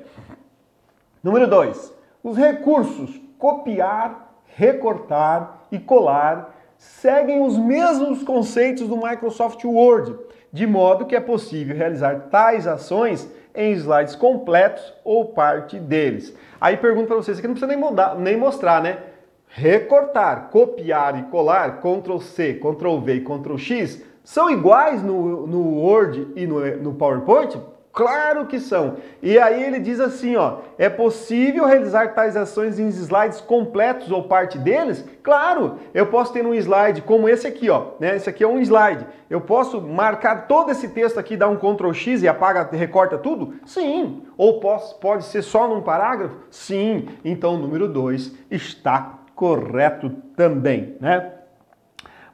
Número 1.24 1.48
2. 1.48 1.93
Os 2.24 2.38
recursos 2.38 3.19
copiar, 3.38 4.34
recortar 4.46 5.65
e 5.72 5.79
colar 5.79 6.53
seguem 6.77 7.41
os 7.41 7.57
mesmos 7.57 8.24
conceitos 8.24 8.88
do 8.88 8.98
Microsoft 8.98 9.63
Word 9.65 10.15
de 10.51 10.66
modo 10.66 11.06
que 11.06 11.16
é 11.16 11.20
possível 11.20 11.75
realizar 11.75 12.27
tais 12.30 12.68
ações 12.68 13.30
em 13.54 13.72
slides 13.74 14.16
completos 14.16 14.94
ou 15.04 15.25
parte 15.25 15.80
deles. 15.80 16.36
Aí 16.62 16.77
pergunto 16.77 17.08
para 17.08 17.16
vocês, 17.16 17.38
aqui 17.38 17.48
não 17.48 17.56
precisa 17.56 17.72
nem, 17.72 17.77
mudar, 17.77 18.16
nem 18.16 18.38
mostrar, 18.38 18.82
né? 18.82 19.00
Recortar, 19.48 20.50
copiar 20.50 21.20
e 21.20 21.24
colar, 21.24 21.80
Ctrl 21.80 22.20
C, 22.20 22.54
Ctrl 22.56 23.00
V 23.00 23.13
e 23.16 23.22
Ctrl 23.22 23.58
X, 23.58 24.04
são 24.24 24.50
iguais 24.50 25.01
no, 25.01 25.48
no 25.48 25.80
Word 25.80 26.27
e 26.36 26.46
no, 26.46 26.60
no 26.77 26.94
PowerPoint? 26.94 27.58
Claro 27.98 28.46
que 28.46 28.60
são. 28.60 28.98
E 29.24 29.39
aí 29.39 29.63
ele 29.63 29.80
diz 29.80 30.00
assim, 30.00 30.36
ó, 30.36 30.60
é 30.77 30.88
possível 30.88 31.66
realizar 31.66 32.13
tais 32.13 32.38
ações 32.38 32.77
em 32.77 32.88
slides 32.89 33.42
completos 33.42 34.12
ou 34.12 34.25
parte 34.25 34.56
deles? 34.60 35.04
Claro, 35.24 35.80
eu 35.96 36.06
posso 36.06 36.32
ter 36.32 36.46
um 36.46 36.54
slide 36.54 37.01
como 37.01 37.27
esse 37.27 37.48
aqui, 37.48 37.72
ó, 37.72 37.94
né? 38.00 38.16
Esse 38.16 38.30
aqui 38.30 38.44
é 38.44 38.48
um 38.48 38.60
slide. 38.60 39.04
Eu 39.27 39.42
posso 39.42 39.82
marcar 39.82 40.46
todo 40.48 40.70
esse 40.70 40.89
texto 40.89 41.18
aqui, 41.18 41.36
dar 41.36 41.48
um 41.48 41.56
Ctrl 41.56 41.92
X 41.92 42.22
e 42.22 42.27
apaga, 42.27 42.70
recorta 42.72 43.18
tudo? 43.18 43.56
Sim. 43.66 44.22
Ou 44.38 44.60
posso, 44.60 45.00
pode 45.00 45.24
ser 45.24 45.42
só 45.42 45.68
num 45.68 45.82
parágrafo? 45.82 46.38
Sim. 46.51 47.08
Então 47.25 47.56
o 47.56 47.58
número 47.58 47.88
2 47.88 48.32
está 48.51 49.22
correto 49.34 50.12
também, 50.36 50.96
né? 51.01 51.32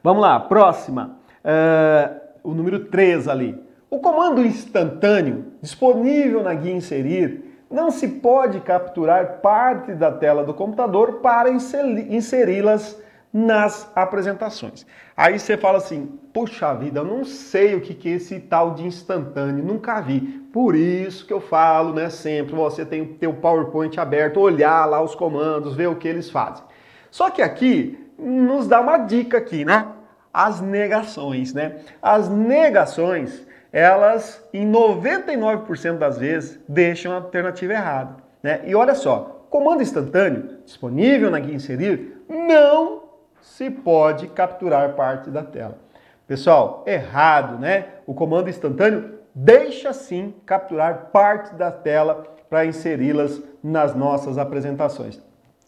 Vamos 0.02 0.20
lá, 0.20 0.38
próxima. 0.40 1.16
Uh, 1.42 2.50
o 2.50 2.52
número 2.52 2.80
3 2.80 3.28
ali. 3.28 3.63
O 3.94 4.00
comando 4.00 4.44
instantâneo, 4.44 5.52
disponível 5.62 6.42
na 6.42 6.52
guia 6.52 6.74
Inserir, 6.74 7.44
não 7.70 7.92
se 7.92 8.08
pode 8.08 8.58
capturar 8.58 9.38
parte 9.40 9.92
da 9.92 10.10
tela 10.10 10.42
do 10.42 10.52
computador 10.52 11.20
para 11.20 11.48
inseri-las 11.48 13.00
nas 13.32 13.88
apresentações. 13.94 14.84
Aí 15.16 15.38
você 15.38 15.56
fala 15.56 15.78
assim, 15.78 16.06
puxa 16.32 16.74
vida, 16.74 16.98
eu 16.98 17.04
não 17.04 17.24
sei 17.24 17.76
o 17.76 17.80
que 17.80 18.08
é 18.08 18.14
esse 18.14 18.40
tal 18.40 18.74
de 18.74 18.84
instantâneo, 18.84 19.64
nunca 19.64 20.00
vi. 20.00 20.22
Por 20.52 20.74
isso 20.74 21.24
que 21.24 21.32
eu 21.32 21.40
falo, 21.40 21.94
né, 21.94 22.10
sempre, 22.10 22.52
você 22.52 22.84
tem 22.84 23.00
o 23.00 23.14
teu 23.14 23.32
PowerPoint 23.34 23.96
aberto, 24.00 24.40
olhar 24.40 24.84
lá 24.86 25.00
os 25.00 25.14
comandos, 25.14 25.76
ver 25.76 25.88
o 25.88 25.94
que 25.94 26.08
eles 26.08 26.28
fazem. 26.28 26.64
Só 27.12 27.30
que 27.30 27.40
aqui 27.40 27.96
nos 28.18 28.66
dá 28.66 28.80
uma 28.80 28.98
dica 28.98 29.38
aqui, 29.38 29.64
né? 29.64 29.86
As 30.32 30.60
negações, 30.60 31.54
né? 31.54 31.76
As 32.02 32.28
negações 32.28 33.46
elas, 33.74 34.40
em 34.52 34.70
99% 34.70 35.98
das 35.98 36.16
vezes, 36.16 36.60
deixam 36.68 37.10
a 37.10 37.16
alternativa 37.16 37.72
errada. 37.72 38.18
Né? 38.40 38.60
E 38.66 38.72
olha 38.72 38.94
só, 38.94 39.46
comando 39.50 39.82
instantâneo, 39.82 40.58
disponível 40.64 41.28
na 41.28 41.40
guia 41.40 41.56
Inserir, 41.56 42.22
não 42.28 43.02
se 43.40 43.68
pode 43.68 44.28
capturar 44.28 44.94
parte 44.94 45.28
da 45.28 45.42
tela. 45.42 45.76
Pessoal, 46.24 46.84
errado, 46.86 47.58
né? 47.58 47.86
O 48.06 48.14
comando 48.14 48.48
instantâneo 48.48 49.18
deixa 49.34 49.92
sim 49.92 50.32
capturar 50.46 51.10
parte 51.12 51.52
da 51.56 51.72
tela 51.72 52.22
para 52.48 52.64
inseri-las 52.64 53.42
nas 53.60 53.92
nossas 53.92 54.38
apresentações. 54.38 55.20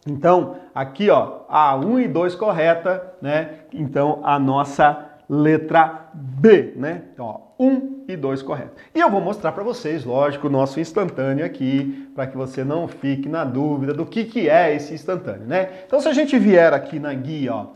Então, 0.07 0.55
aqui 0.73 1.09
ó, 1.09 1.41
a 1.49 1.75
1 1.75 1.99
e 1.99 2.07
2 2.07 2.35
correta, 2.35 3.15
né? 3.21 3.59
Então, 3.73 4.21
a 4.23 4.39
nossa 4.39 5.06
letra 5.29 6.09
B, 6.13 6.73
né? 6.75 7.03
Então, 7.13 7.25
ó, 7.25 7.39
1 7.59 8.05
e 8.07 8.15
2 8.15 8.41
correto. 8.41 8.73
E 8.93 8.99
eu 8.99 9.09
vou 9.09 9.19
mostrar 9.19 9.51
para 9.51 9.63
vocês, 9.63 10.05
lógico, 10.05 10.47
o 10.47 10.49
nosso 10.49 10.79
instantâneo 10.79 11.45
aqui, 11.45 12.09
para 12.15 12.27
que 12.27 12.37
você 12.37 12.63
não 12.63 12.87
fique 12.87 13.27
na 13.27 13.43
dúvida 13.43 13.93
do 13.93 14.05
que, 14.05 14.25
que 14.25 14.49
é 14.49 14.75
esse 14.75 14.93
instantâneo, 14.93 15.45
né? 15.47 15.69
Então, 15.85 15.99
se 15.99 16.07
a 16.07 16.13
gente 16.13 16.37
vier 16.37 16.73
aqui 16.73 16.99
na 16.99 17.13
guia, 17.13 17.53
ó, 17.53 17.67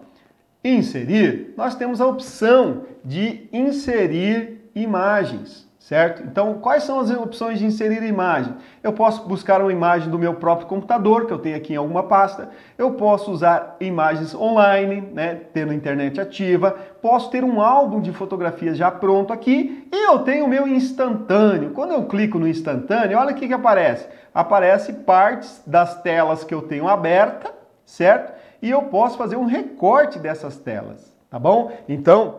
inserir, 0.64 1.54
nós 1.58 1.76
temos 1.76 2.00
a 2.00 2.08
opção 2.08 2.84
de 3.04 3.48
inserir 3.52 4.70
imagens 4.76 5.71
certo? 5.92 6.24
Então, 6.24 6.54
quais 6.54 6.84
são 6.84 7.02
as 7.02 7.12
opções 7.12 7.60
de 7.60 7.66
inserir 7.66 8.02
imagem? 8.04 8.54
Eu 8.82 8.94
posso 8.94 9.28
buscar 9.28 9.60
uma 9.60 9.74
imagem 9.74 10.10
do 10.10 10.18
meu 10.18 10.36
próprio 10.36 10.66
computador, 10.66 11.26
que 11.26 11.34
eu 11.34 11.38
tenho 11.38 11.58
aqui 11.58 11.74
em 11.74 11.76
alguma 11.76 12.04
pasta. 12.04 12.50
Eu 12.78 12.92
posso 12.92 13.30
usar 13.30 13.76
imagens 13.78 14.34
online, 14.34 15.02
né, 15.14 15.42
tendo 15.52 15.74
a 15.74 15.76
internet 15.76 16.22
ativa. 16.22 16.78
Posso 17.02 17.30
ter 17.30 17.44
um 17.44 17.60
álbum 17.60 18.00
de 18.00 18.14
fotografias 18.14 18.78
já 18.78 18.90
pronto 18.90 19.34
aqui. 19.34 19.86
E 19.92 20.08
eu 20.08 20.20
tenho 20.20 20.46
o 20.46 20.48
meu 20.48 20.66
instantâneo. 20.66 21.72
Quando 21.72 21.92
eu 21.92 22.06
clico 22.06 22.40
no 22.40 22.48
instantâneo, 22.48 23.20
olha 23.20 23.34
o 23.34 23.36
que, 23.36 23.50
que 23.50 23.54
aparece. 23.54 24.08
Aparece 24.34 24.94
partes 24.94 25.62
das 25.68 26.02
telas 26.02 26.46
que 26.46 26.54
eu 26.54 26.62
tenho 26.62 26.88
aberta, 26.88 27.54
certo? 27.86 28.32
E 28.62 28.70
eu 28.70 28.84
posso 28.84 29.18
fazer 29.18 29.36
um 29.36 29.46
recorte 29.46 30.20
dessas 30.20 30.56
telas, 30.56 31.14
tá 31.30 31.38
bom? 31.38 31.70
Então, 31.90 32.38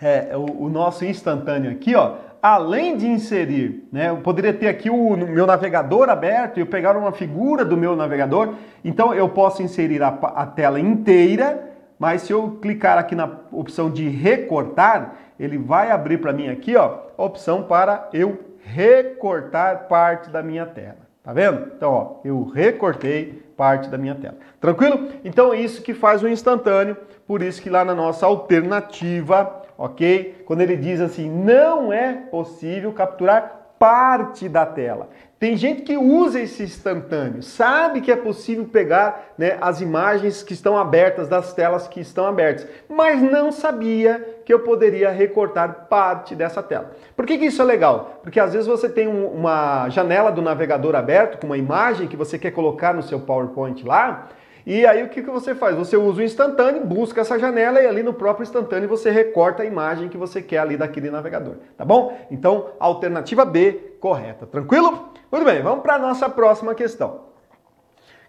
é, 0.00 0.36
o, 0.36 0.64
o 0.64 0.68
nosso 0.68 1.04
instantâneo 1.04 1.70
aqui, 1.70 1.94
ó, 1.94 2.16
além 2.42 2.96
de 2.96 3.06
inserir, 3.06 3.86
né, 3.92 4.10
eu 4.10 4.16
poderia 4.16 4.52
ter 4.52 4.66
aqui 4.66 4.90
o 4.90 5.16
meu 5.16 5.46
navegador 5.46 6.10
aberto 6.10 6.58
e 6.58 6.60
eu 6.60 6.66
pegar 6.66 6.96
uma 6.96 7.12
figura 7.12 7.64
do 7.64 7.76
meu 7.76 7.94
navegador, 7.94 8.54
então 8.84 9.14
eu 9.14 9.28
posso 9.28 9.62
inserir 9.62 10.02
a, 10.02 10.08
a 10.08 10.44
tela 10.44 10.80
inteira, 10.80 11.70
mas 12.00 12.22
se 12.22 12.32
eu 12.32 12.58
clicar 12.60 12.98
aqui 12.98 13.14
na 13.14 13.30
opção 13.52 13.88
de 13.88 14.08
recortar, 14.08 15.14
ele 15.38 15.56
vai 15.56 15.92
abrir 15.92 16.18
para 16.18 16.32
mim 16.32 16.48
aqui, 16.48 16.74
ó, 16.74 16.98
a 17.16 17.22
opção 17.22 17.62
para 17.62 18.08
eu 18.12 18.36
recortar 18.64 19.86
parte 19.86 20.28
da 20.28 20.42
minha 20.42 20.66
tela. 20.66 21.02
Tá 21.22 21.32
vendo? 21.32 21.70
Então, 21.76 21.92
ó, 21.92 22.20
eu 22.24 22.42
recortei 22.42 23.40
parte 23.56 23.88
da 23.88 23.96
minha 23.96 24.16
tela. 24.16 24.34
Tranquilo? 24.60 25.10
Então 25.24 25.52
é 25.52 25.60
isso 25.60 25.80
que 25.80 25.94
faz 25.94 26.20
o 26.20 26.28
instantâneo, 26.28 26.96
por 27.24 27.40
isso 27.40 27.62
que 27.62 27.70
lá 27.70 27.84
na 27.84 27.94
nossa 27.94 28.26
alternativa, 28.26 29.61
ok? 29.82 30.44
Quando 30.46 30.60
ele 30.60 30.76
diz 30.76 31.00
assim, 31.00 31.28
não 31.28 31.92
é 31.92 32.12
possível 32.12 32.92
capturar 32.92 33.74
parte 33.80 34.48
da 34.48 34.64
tela. 34.64 35.08
Tem 35.40 35.56
gente 35.56 35.82
que 35.82 35.96
usa 35.96 36.38
esse 36.38 36.62
instantâneo, 36.62 37.42
sabe 37.42 38.00
que 38.00 38.12
é 38.12 38.14
possível 38.14 38.64
pegar 38.64 39.34
né, 39.36 39.58
as 39.60 39.80
imagens 39.80 40.40
que 40.40 40.52
estão 40.52 40.78
abertas, 40.78 41.26
das 41.26 41.52
telas 41.52 41.88
que 41.88 41.98
estão 41.98 42.26
abertas, 42.26 42.64
mas 42.88 43.20
não 43.20 43.50
sabia 43.50 44.24
que 44.46 44.54
eu 44.54 44.60
poderia 44.60 45.10
recortar 45.10 45.88
parte 45.90 46.36
dessa 46.36 46.62
tela. 46.62 46.92
Por 47.16 47.26
que, 47.26 47.36
que 47.36 47.46
isso 47.46 47.60
é 47.60 47.64
legal? 47.64 48.20
Porque 48.22 48.38
às 48.38 48.52
vezes 48.52 48.68
você 48.68 48.88
tem 48.88 49.08
um, 49.08 49.26
uma 49.26 49.88
janela 49.88 50.30
do 50.30 50.40
navegador 50.40 50.94
aberto 50.94 51.40
com 51.40 51.48
uma 51.48 51.58
imagem 51.58 52.06
que 52.06 52.16
você 52.16 52.38
quer 52.38 52.52
colocar 52.52 52.94
no 52.94 53.02
seu 53.02 53.18
PowerPoint 53.18 53.84
lá, 53.84 54.28
e 54.64 54.86
aí 54.86 55.02
o 55.02 55.08
que, 55.08 55.22
que 55.22 55.30
você 55.30 55.54
faz? 55.54 55.76
Você 55.76 55.96
usa 55.96 56.20
o 56.20 56.24
instantâneo, 56.24 56.84
busca 56.84 57.20
essa 57.20 57.38
janela 57.38 57.80
e 57.80 57.86
ali 57.86 58.02
no 58.02 58.14
próprio 58.14 58.44
instantâneo 58.44 58.88
você 58.88 59.10
recorta 59.10 59.62
a 59.62 59.66
imagem 59.66 60.08
que 60.08 60.16
você 60.16 60.40
quer 60.40 60.58
ali 60.58 60.76
daquele 60.76 61.10
navegador, 61.10 61.56
tá 61.76 61.84
bom? 61.84 62.16
Então, 62.30 62.70
alternativa 62.78 63.44
B, 63.44 63.96
correta. 63.98 64.46
Tranquilo? 64.46 65.12
Muito 65.30 65.44
bem, 65.44 65.62
vamos 65.62 65.82
para 65.82 65.94
a 65.94 65.98
nossa 65.98 66.28
próxima 66.28 66.74
questão. 66.74 67.32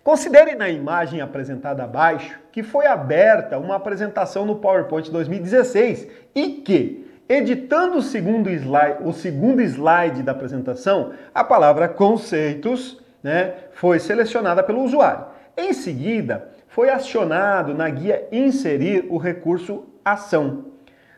Considere 0.03 0.53
na 0.55 0.67
imagem 0.69 1.21
apresentada 1.21 1.83
abaixo 1.83 2.37
que 2.51 2.61
foi 2.61 2.85
aberta 2.87 3.57
uma 3.57 3.75
apresentação 3.75 4.45
no 4.45 4.55
PowerPoint 4.55 5.09
2016 5.09 6.07
e 6.35 6.49
que, 6.49 7.09
editando 7.29 7.97
o 7.97 8.01
segundo 8.01 8.49
slide, 8.49 8.97
o 9.01 9.13
segundo 9.13 9.61
slide 9.61 10.21
da 10.21 10.33
apresentação, 10.33 11.13
a 11.33 11.43
palavra 11.43 11.87
conceitos 11.87 13.01
né, 13.23 13.53
foi 13.71 13.97
selecionada 13.97 14.61
pelo 14.61 14.83
usuário. 14.83 15.32
Em 15.55 15.73
seguida, 15.73 16.49
foi 16.67 16.89
acionado 16.89 17.73
na 17.73 17.89
guia 17.89 18.27
Inserir 18.31 19.05
o 19.09 19.17
recurso 19.17 19.85
Ação. 20.03 20.65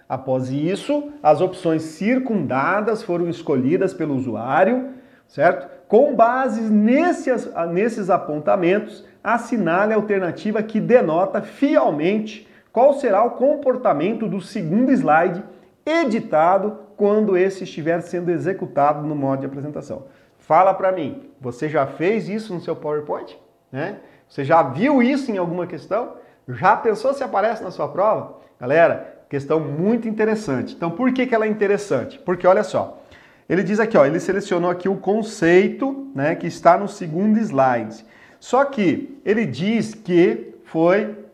Após 0.08 0.50
isso, 0.50 1.12
as 1.24 1.42
opções 1.42 1.82
circundadas 1.82 3.02
foram 3.02 3.28
escolhidas 3.30 3.94
pelo 3.94 4.16
usuário, 4.16 4.90
certo? 5.28 5.68
Com 5.88 6.16
base 6.16 6.62
nesses, 6.62 7.50
nesses 7.72 8.10
apontamentos, 8.10 9.06
assinale 9.24 9.94
a 9.94 9.96
alternativa 9.96 10.62
que 10.62 10.80
denota 10.80 11.42
fielmente 11.42 12.48
qual 12.72 12.94
será 12.94 13.24
o 13.24 13.32
comportamento 13.32 14.28
do 14.28 14.42
segundo 14.42 14.92
slide 14.92 15.44
editado 15.86 16.80
quando 16.98 17.38
esse 17.38 17.64
estiver 17.64 18.02
sendo 18.02 18.30
executado 18.30 19.08
no 19.08 19.16
modo 19.16 19.40
de 19.40 19.46
apresentação. 19.46 20.08
Fala 20.38 20.74
para 20.74 20.92
mim, 20.92 21.30
você 21.40 21.70
já 21.70 21.88
fez 21.88 22.30
isso 22.30 22.54
no 22.54 22.62
seu 22.62 22.76
PowerPoint? 22.76 23.40
Né? 23.72 23.98
Você 24.30 24.44
já 24.44 24.62
viu 24.64 25.02
isso 25.02 25.32
em 25.32 25.38
alguma 25.38 25.68
questão? 25.68 26.14
Já 26.48 26.76
pensou 26.76 27.14
se 27.14 27.24
aparece 27.24 27.64
na 27.64 27.72
sua 27.72 27.88
prova? 27.88 28.38
Galera, 28.60 29.16
questão 29.30 29.60
muito 29.60 30.08
interessante. 30.08 30.74
Então, 30.76 30.92
por 30.92 31.12
que, 31.12 31.26
que 31.26 31.34
ela 31.34 31.46
é 31.46 31.50
interessante? 31.50 32.20
Porque 32.20 32.46
olha 32.46 32.64
só, 32.64 33.02
ele 33.48 33.64
diz 33.64 33.80
aqui, 33.80 33.98
ó, 33.98 34.06
ele 34.06 34.20
selecionou 34.20 34.70
aqui 34.70 34.90
o 34.90 34.98
conceito, 34.98 36.12
né, 36.16 36.36
que 36.36 36.48
está 36.48 36.78
no 36.78 36.88
segundo 36.88 37.38
slide. 37.40 38.06
Só 38.40 38.66
que 38.66 39.20
ele 39.26 39.46
diz 39.46 39.94
que 39.94 40.56
foi 40.66 41.25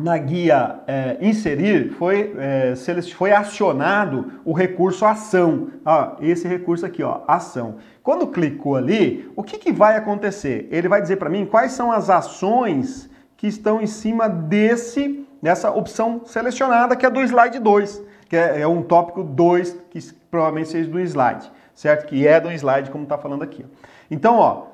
na 0.00 0.18
guia 0.18 0.80
é, 0.86 1.16
inserir, 1.20 1.92
foi, 1.92 2.34
é, 2.36 2.74
foi 3.14 3.32
acionado 3.32 4.40
o 4.44 4.52
recurso 4.52 5.04
ação. 5.04 5.68
Ó, 5.84 6.16
esse 6.20 6.48
recurso 6.48 6.84
aqui, 6.84 7.02
ó, 7.02 7.20
ação. 7.28 7.76
Quando 8.02 8.26
clicou 8.26 8.76
ali, 8.76 9.30
o 9.36 9.42
que, 9.42 9.56
que 9.56 9.72
vai 9.72 9.96
acontecer? 9.96 10.68
Ele 10.70 10.88
vai 10.88 11.00
dizer 11.00 11.16
para 11.16 11.30
mim 11.30 11.46
quais 11.46 11.72
são 11.72 11.92
as 11.92 12.10
ações 12.10 13.08
que 13.36 13.46
estão 13.46 13.80
em 13.80 13.86
cima 13.86 14.28
desse 14.28 15.24
dessa 15.44 15.70
opção 15.70 16.22
selecionada, 16.24 16.96
que 16.96 17.04
é 17.04 17.10
do 17.10 17.20
slide 17.20 17.58
2, 17.58 18.02
que 18.30 18.34
é, 18.34 18.62
é 18.62 18.66
um 18.66 18.82
tópico 18.82 19.22
2, 19.22 19.76
que 19.90 20.00
provavelmente 20.30 20.70
seja 20.70 20.88
do 20.88 20.98
slide, 20.98 21.52
certo? 21.74 22.06
Que 22.06 22.26
é 22.26 22.40
do 22.40 22.50
slide, 22.50 22.90
como 22.90 23.04
está 23.04 23.18
falando 23.18 23.42
aqui. 23.42 23.62
Então, 24.10 24.38
ó, 24.38 24.68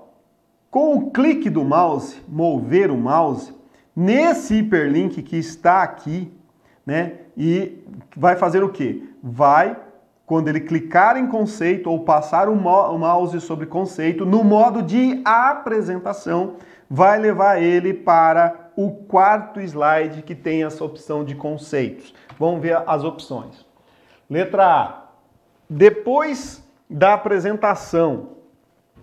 com 0.71 0.95
o 0.95 1.11
clique 1.11 1.51
do 1.51 1.65
mouse, 1.65 2.23
mover 2.29 2.89
o 2.93 2.97
mouse, 2.97 3.53
nesse 3.95 4.55
hiperlink 4.55 5.23
que 5.23 5.37
está 5.37 5.83
aqui, 5.83 6.33
né? 6.87 7.15
E 7.37 7.85
vai 8.17 8.37
fazer 8.37 8.63
o 8.63 8.69
quê? 8.69 9.03
Vai, 9.23 9.77
quando 10.27 10.49
ele 10.49 10.61
clicar 10.61 11.17
em 11.17 11.27
conceito 11.27 11.91
ou 11.91 12.05
passar 12.05 12.49
o 12.49 12.55
mouse 12.55 13.41
sobre 13.41 13.67
conceito, 13.67 14.25
no 14.25 14.45
modo 14.45 14.83
de 14.83 15.21
apresentação, 15.25 16.57
vai 16.89 17.19
levar 17.19 17.63
ele 17.63 17.95
para 17.95 18.71
o 18.77 18.91
quarto 18.91 19.61
slide 19.61 20.23
que 20.23 20.35
tem 20.35 20.65
essa 20.65 20.85
opção 20.85 21.25
de 21.25 21.35
conceitos. 21.35 22.15
Vamos 22.39 22.61
ver 22.61 22.83
as 22.87 23.05
opções. 23.05 23.67
Letra 24.29 24.67
A. 24.67 25.05
Depois 25.69 26.65
da 26.89 27.15
apresentação 27.15 28.31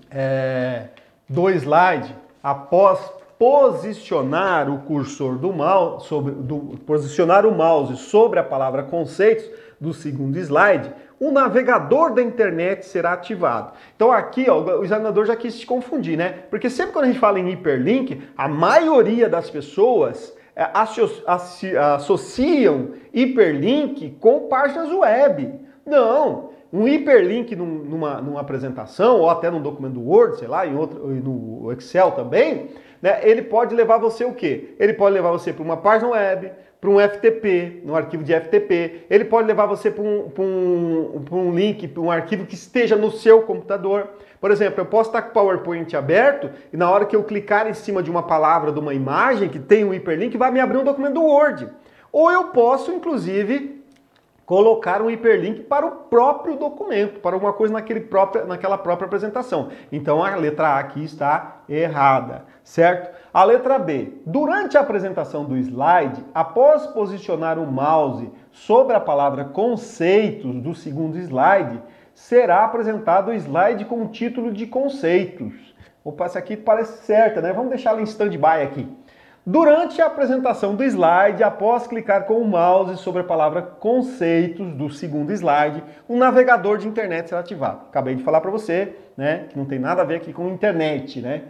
é, 0.09 0.87
do 1.29 1.49
slide, 1.49 2.15
após 2.41 3.16
posicionar 3.37 4.69
o 4.69 4.79
cursor 4.79 5.37
do 5.37 5.53
mouse 5.53 6.07
sobre 6.07 6.33
do, 6.33 6.77
posicionar 6.85 7.45
o 7.45 7.51
mouse 7.51 7.97
sobre 7.97 8.39
a 8.39 8.43
palavra 8.43 8.83
conceitos 8.83 9.47
do 9.79 9.93
segundo 9.93 10.37
slide, 10.37 10.91
o 11.19 11.31
navegador 11.31 12.13
da 12.13 12.21
internet 12.21 12.85
será 12.85 13.13
ativado. 13.13 13.73
Então 13.95 14.11
aqui 14.11 14.49
ó, 14.49 14.79
o 14.79 14.83
examinador 14.83 15.25
já 15.25 15.35
quis 15.35 15.53
se 15.53 15.65
confundir, 15.65 16.17
né? 16.17 16.29
Porque 16.49 16.69
sempre 16.69 16.93
quando 16.93 17.05
a 17.05 17.07
gente 17.07 17.19
fala 17.19 17.39
em 17.39 17.49
hiperlink, 17.51 18.21
a 18.35 18.47
maioria 18.47 19.29
das 19.29 19.49
pessoas 19.49 20.35
é, 20.55 20.67
associam 21.77 22.89
hiperlink 23.13 24.17
com 24.19 24.47
páginas 24.47 24.91
web. 24.91 25.59
Não, 25.85 26.49
um 26.73 26.87
hiperlink 26.87 27.55
num, 27.55 27.65
numa, 27.65 28.21
numa 28.21 28.41
apresentação 28.41 29.19
ou 29.19 29.29
até 29.29 29.49
num 29.49 29.61
documento 29.61 30.01
Word, 30.01 30.37
sei 30.37 30.47
lá, 30.47 30.65
em 30.65 30.75
outro, 30.75 31.07
no 31.07 31.71
Excel 31.71 32.11
também, 32.11 32.69
né, 33.01 33.19
ele 33.23 33.41
pode 33.41 33.75
levar 33.75 33.97
você 33.97 34.25
o 34.25 34.33
quê? 34.33 34.75
Ele 34.79 34.93
pode 34.93 35.13
levar 35.13 35.31
você 35.31 35.53
para 35.53 35.63
uma 35.63 35.77
página 35.77 36.11
web, 36.11 36.51
para 36.79 36.89
um 36.89 36.99
FTP, 36.99 37.81
no 37.83 37.95
arquivo 37.95 38.23
de 38.23 38.33
FTP. 38.33 39.05
Ele 39.09 39.25
pode 39.25 39.47
levar 39.47 39.65
você 39.65 39.89
para 39.89 40.03
um, 40.03 40.31
um, 40.37 41.25
um 41.31 41.51
link, 41.55 41.87
para 41.87 42.01
um 42.01 42.11
arquivo 42.11 42.45
que 42.45 42.55
esteja 42.55 42.95
no 42.95 43.11
seu 43.11 43.41
computador. 43.41 44.09
Por 44.39 44.51
exemplo, 44.51 44.79
eu 44.79 44.85
posso 44.85 45.09
estar 45.09 45.21
com 45.23 45.29
o 45.29 45.33
PowerPoint 45.33 45.95
aberto 45.95 46.49
e 46.71 46.77
na 46.77 46.89
hora 46.89 47.05
que 47.05 47.15
eu 47.15 47.23
clicar 47.23 47.67
em 47.67 47.73
cima 47.73 48.03
de 48.03 48.11
uma 48.11 48.23
palavra, 48.23 48.71
de 48.71 48.79
uma 48.79 48.93
imagem 48.93 49.49
que 49.49 49.59
tem 49.59 49.83
um 49.83 49.93
hiperlink, 49.93 50.37
vai 50.37 50.51
me 50.51 50.59
abrir 50.59 50.77
um 50.77 50.83
documento 50.83 51.15
do 51.15 51.23
Word. 51.23 51.67
Ou 52.11 52.31
eu 52.31 52.45
posso, 52.45 52.91
inclusive, 52.91 53.83
colocar 54.47 55.01
um 55.01 55.09
hiperlink 55.09 55.63
para 55.63 55.85
o 55.85 55.91
próprio 55.91 56.55
documento, 56.55 57.19
para 57.19 57.35
alguma 57.35 57.51
coisa 57.51 57.73
naquele 57.73 57.99
próprio, 57.99 58.47
naquela 58.47 58.77
própria 58.77 59.05
apresentação. 59.05 59.69
Então 59.91 60.23
a 60.23 60.33
letra 60.37 60.69
A 60.69 60.79
aqui 60.79 61.03
está 61.03 61.57
errada, 61.67 62.45
certo? 62.63 63.13
A 63.33 63.43
letra 63.43 63.77
B. 63.77 64.13
Durante 64.25 64.77
a 64.77 64.79
apresentação 64.79 65.43
do 65.43 65.57
slide, 65.57 66.23
após 66.33 66.87
posicionar 66.87 67.59
o 67.59 67.67
mouse 67.67 68.31
sobre 68.53 68.95
a 68.95 69.01
palavra 69.01 69.43
conceitos 69.43 70.55
do 70.61 70.73
segundo 70.73 71.17
slide, 71.17 71.81
será 72.15 72.63
apresentado 72.63 73.31
o 73.31 73.33
slide 73.33 73.83
com 73.83 74.01
o 74.01 74.07
título 74.07 74.53
de 74.53 74.65
conceitos. 74.65 75.75
Opa, 76.05 76.23
essa 76.23 76.39
aqui 76.39 76.55
parece 76.55 77.05
certa, 77.05 77.41
né? 77.41 77.51
Vamos 77.51 77.69
deixá-la 77.69 77.99
em 77.99 78.05
stand-by 78.05 78.63
aqui. 78.63 78.87
Durante 79.49 80.01
a 80.01 80.07
apresentação 80.07 80.75
do 80.75 80.83
slide, 80.83 81.41
após 81.41 81.87
clicar 81.87 82.25
com 82.25 82.33
o 82.33 82.45
mouse 82.45 82.97
sobre 82.97 83.21
a 83.21 83.23
palavra 83.23 83.61
conceitos 83.61 84.73
do 84.73 84.89
segundo 84.89 85.31
slide, 85.31 85.81
o 86.05 86.17
navegador 86.17 86.77
de 86.77 86.85
internet 86.85 87.29
será 87.29 87.39
ativado. 87.39 87.83
Acabei 87.87 88.15
de 88.15 88.23
falar 88.23 88.41
para 88.41 88.51
você, 88.51 88.93
né, 89.15 89.45
que 89.47 89.57
não 89.57 89.63
tem 89.63 89.79
nada 89.79 90.01
a 90.01 90.05
ver 90.05 90.15
aqui 90.15 90.33
com 90.33 90.49
internet, 90.49 91.21
né? 91.21 91.43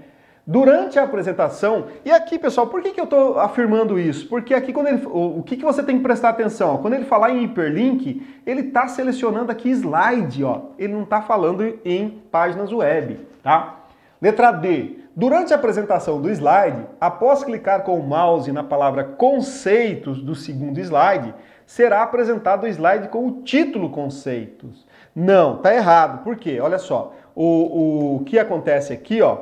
Durante 0.46 1.00
a 1.00 1.06
apresentação, 1.06 1.88
e 2.06 2.12
aqui 2.12 2.38
pessoal, 2.38 2.68
por 2.68 2.84
que, 2.84 2.92
que 2.92 3.02
eu 3.02 3.06
estou 3.06 3.40
afirmando 3.40 4.00
isso? 4.00 4.30
Porque 4.30 4.54
aqui 4.54 4.72
quando 4.72 4.90
ele, 4.90 5.04
o, 5.08 5.40
o 5.40 5.44
que, 5.44 5.58
que 5.58 5.66
você 5.66 5.82
tem 5.82 5.98
que 5.98 6.04
prestar 6.04 6.30
atenção? 6.30 6.78
Quando 6.78 6.94
ele 6.94 7.06
falar 7.06 7.32
em 7.32 7.46
hiperlink, 7.46 8.22
ele 8.46 8.62
está 8.62 8.88
selecionando 8.88 9.52
aqui 9.52 9.72
slide, 9.72 10.44
ó. 10.44 10.66
ele 10.78 10.94
não 10.94 11.02
está 11.02 11.24
falando 11.24 11.80
em 11.84 12.22
páginas 12.32 12.72
web, 12.72 13.28
tá? 13.42 13.78
Letra 14.22 14.52
D. 14.52 15.07
Durante 15.18 15.52
a 15.52 15.56
apresentação 15.56 16.22
do 16.22 16.30
slide, 16.30 16.86
após 17.02 17.44
clicar 17.44 17.82
com 17.82 18.00
o 18.00 18.04
mouse 18.04 18.52
na 18.52 18.64
palavra 18.64 19.04
conceitos 19.04 20.22
do 20.22 20.36
segundo 20.36 20.80
slide, 20.80 21.34
será 21.66 22.04
apresentado 22.04 22.66
o 22.66 22.68
slide 22.68 23.08
com 23.08 23.26
o 23.26 23.42
título 23.42 23.90
conceitos. 23.90 24.86
Não, 25.16 25.58
tá 25.58 25.74
errado. 25.74 26.24
Por 26.24 26.36
quê? 26.36 26.60
Olha 26.62 26.78
só, 26.78 27.16
o, 27.36 28.18
o 28.18 28.24
que 28.26 28.38
acontece 28.38 28.94
aqui, 28.94 29.20
ó, 29.20 29.40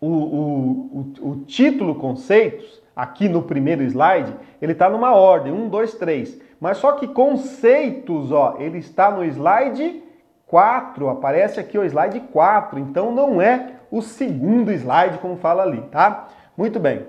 o, 0.00 0.08
o, 0.08 1.14
o, 1.22 1.30
o 1.30 1.36
título 1.44 1.94
conceitos 1.94 2.82
aqui 2.96 3.28
no 3.28 3.42
primeiro 3.42 3.84
slide, 3.84 4.34
ele 4.60 4.72
está 4.72 4.90
numa 4.90 5.14
ordem, 5.14 5.52
1, 5.52 5.68
2, 5.68 5.94
3. 5.94 6.40
Mas 6.58 6.78
só 6.78 6.94
que 6.94 7.06
conceitos, 7.06 8.32
ó, 8.32 8.56
ele 8.58 8.78
está 8.78 9.12
no 9.12 9.24
slide 9.26 10.02
4, 10.48 11.08
aparece 11.08 11.60
aqui 11.60 11.78
o 11.78 11.84
slide 11.84 12.18
4, 12.32 12.80
então 12.80 13.14
não 13.14 13.40
é 13.40 13.78
o 13.90 14.00
segundo 14.00 14.70
slide 14.70 15.18
como 15.18 15.36
fala 15.36 15.62
ali, 15.62 15.82
tá? 15.90 16.28
Muito 16.56 16.78
bem. 16.78 17.04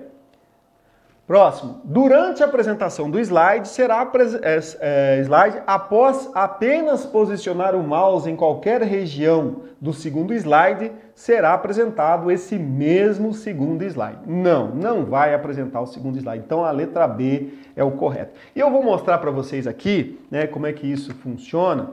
Próximo. 1.26 1.80
Durante 1.84 2.42
a 2.42 2.46
apresentação 2.46 3.08
do 3.08 3.18
slide, 3.18 3.68
será 3.68 4.10
é, 4.42 4.60
é, 4.80 5.20
slide 5.20 5.62
após 5.66 6.28
apenas 6.34 7.06
posicionar 7.06 7.76
o 7.76 7.82
mouse 7.82 8.28
em 8.28 8.34
qualquer 8.34 8.82
região 8.82 9.62
do 9.80 9.92
segundo 9.92 10.34
slide, 10.34 10.90
será 11.14 11.54
apresentado 11.54 12.30
esse 12.30 12.58
mesmo 12.58 13.32
segundo 13.32 13.82
slide. 13.84 14.18
Não, 14.26 14.74
não 14.74 15.04
vai 15.04 15.32
apresentar 15.32 15.80
o 15.80 15.86
segundo 15.86 16.18
slide. 16.18 16.42
Então 16.44 16.64
a 16.64 16.70
letra 16.72 17.06
B 17.06 17.54
é 17.76 17.84
o 17.84 17.92
correto. 17.92 18.32
E 18.54 18.60
eu 18.60 18.70
vou 18.70 18.82
mostrar 18.82 19.18
para 19.18 19.30
vocês 19.30 19.66
aqui, 19.66 20.20
né, 20.30 20.48
como 20.48 20.66
é 20.66 20.72
que 20.72 20.86
isso 20.86 21.14
funciona, 21.14 21.90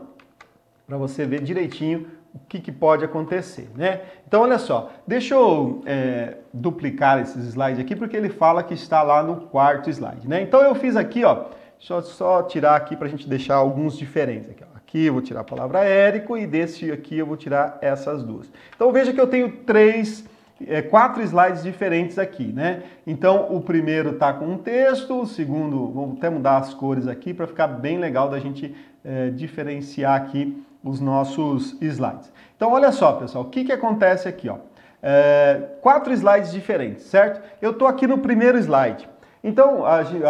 para 0.87 0.97
você 0.97 1.23
ver 1.23 1.41
direitinho 1.41 2.07
o 2.33 2.39
que, 2.47 2.59
que, 2.59 2.71
pode 2.71 3.03
acontecer, 3.03 3.69
né? 3.75 4.01
Então, 4.27 4.41
olha 4.41 4.59
só, 4.59 4.91
deixa 5.05 5.33
eu 5.33 5.81
é, 5.85 6.37
duplicar 6.53 7.19
esses 7.19 7.43
slides 7.47 7.79
aqui, 7.79 7.95
porque 7.95 8.15
ele 8.15 8.29
fala 8.29 8.63
que 8.63 8.73
está 8.73 9.01
lá 9.01 9.23
no 9.23 9.47
quarto 9.47 9.89
slide, 9.89 10.27
né? 10.27 10.41
Então, 10.41 10.61
eu 10.61 10.75
fiz 10.75 10.95
aqui, 10.95 11.23
ó, 11.23 11.45
deixa 11.77 11.93
eu 11.93 12.01
só 12.01 12.43
tirar 12.43 12.75
aqui 12.75 12.95
para 12.95 13.07
a 13.07 13.09
gente 13.09 13.27
deixar 13.27 13.55
alguns 13.55 13.97
diferentes 13.97 14.49
aqui, 14.49 14.63
ó. 14.63 14.77
Aqui 14.77 15.05
eu 15.05 15.13
vou 15.13 15.21
tirar 15.21 15.41
a 15.41 15.43
palavra 15.43 15.83
Érico 15.83 16.35
e 16.35 16.47
desse 16.47 16.91
aqui 16.91 17.17
eu 17.17 17.25
vou 17.25 17.37
tirar 17.37 17.77
essas 17.79 18.23
duas. 18.23 18.51
Então, 18.75 18.91
veja 18.91 19.13
que 19.13 19.21
eu 19.21 19.27
tenho 19.27 19.57
três, 19.57 20.25
é, 20.65 20.81
quatro 20.81 21.21
slides 21.21 21.61
diferentes 21.61 22.17
aqui, 22.17 22.45
né? 22.45 22.83
Então, 23.05 23.55
o 23.55 23.61
primeiro 23.61 24.11
está 24.11 24.33
com 24.33 24.45
um 24.45 24.57
texto, 24.57 25.21
o 25.21 25.27
segundo, 25.27 25.91
vamos 25.91 26.17
até 26.17 26.27
mudar 26.27 26.57
as 26.57 26.73
cores 26.73 27.07
aqui 27.07 27.35
para 27.35 27.45
ficar 27.45 27.67
bem 27.67 27.99
legal 27.99 28.29
da 28.29 28.39
gente 28.39 28.75
é, 29.03 29.29
diferenciar 29.29 30.15
aqui 30.15 30.63
os 30.83 30.99
nossos 30.99 31.75
slides. 31.81 32.31
Então, 32.55 32.71
olha 32.71 32.91
só, 32.91 33.13
pessoal, 33.13 33.45
o 33.45 33.49
que, 33.49 33.63
que 33.63 33.71
acontece 33.71 34.27
aqui? 34.27 34.49
Ó? 34.49 34.57
É, 35.01 35.61
quatro 35.81 36.13
slides 36.13 36.51
diferentes, 36.51 37.05
certo? 37.05 37.41
Eu 37.61 37.71
estou 37.71 37.87
aqui 37.87 38.05
no 38.05 38.17
primeiro 38.17 38.57
slide. 38.57 39.07
Então, 39.41 39.85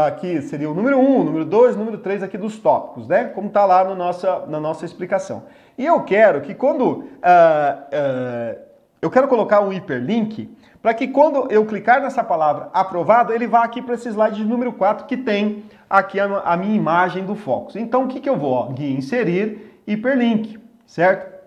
aqui 0.05 0.39
seria 0.43 0.69
o 0.69 0.73
número 0.73 0.99
1, 0.99 1.01
um, 1.01 1.23
número 1.23 1.45
2, 1.45 1.75
o 1.75 1.79
número 1.79 1.97
3 1.97 2.21
aqui 2.21 2.37
dos 2.37 2.59
tópicos, 2.59 3.07
né? 3.07 3.25
Como 3.25 3.47
está 3.47 3.65
lá 3.65 3.83
no 3.83 3.95
nossa, 3.95 4.45
na 4.47 4.59
nossa 4.59 4.85
explicação. 4.85 5.43
E 5.77 5.85
eu 5.85 6.01
quero 6.03 6.41
que 6.41 6.53
quando... 6.53 6.83
Uh, 6.83 7.03
uh, 7.03 8.69
eu 9.01 9.09
quero 9.09 9.29
colocar 9.29 9.61
um 9.61 9.71
hiperlink 9.71 10.53
para 10.81 10.93
que 10.93 11.07
quando 11.07 11.49
eu 11.49 11.65
clicar 11.65 12.01
nessa 12.01 12.23
palavra 12.23 12.69
aprovado, 12.73 13.33
ele 13.33 13.47
vá 13.47 13.63
aqui 13.63 13.81
para 13.81 13.95
esse 13.95 14.09
slide 14.09 14.35
de 14.35 14.45
número 14.45 14.73
4 14.73 15.05
que 15.05 15.17
tem 15.17 15.63
aqui 15.89 16.19
a, 16.19 16.25
a 16.25 16.57
minha 16.57 16.75
imagem 16.75 17.25
do 17.25 17.33
Focus. 17.33 17.75
Então, 17.77 18.03
o 18.03 18.07
que, 18.07 18.19
que 18.19 18.29
eu 18.29 18.37
vou? 18.37 18.51
Ó, 18.51 18.73
inserir 18.77 19.68
hiperlink, 19.91 20.59
certo? 20.85 21.39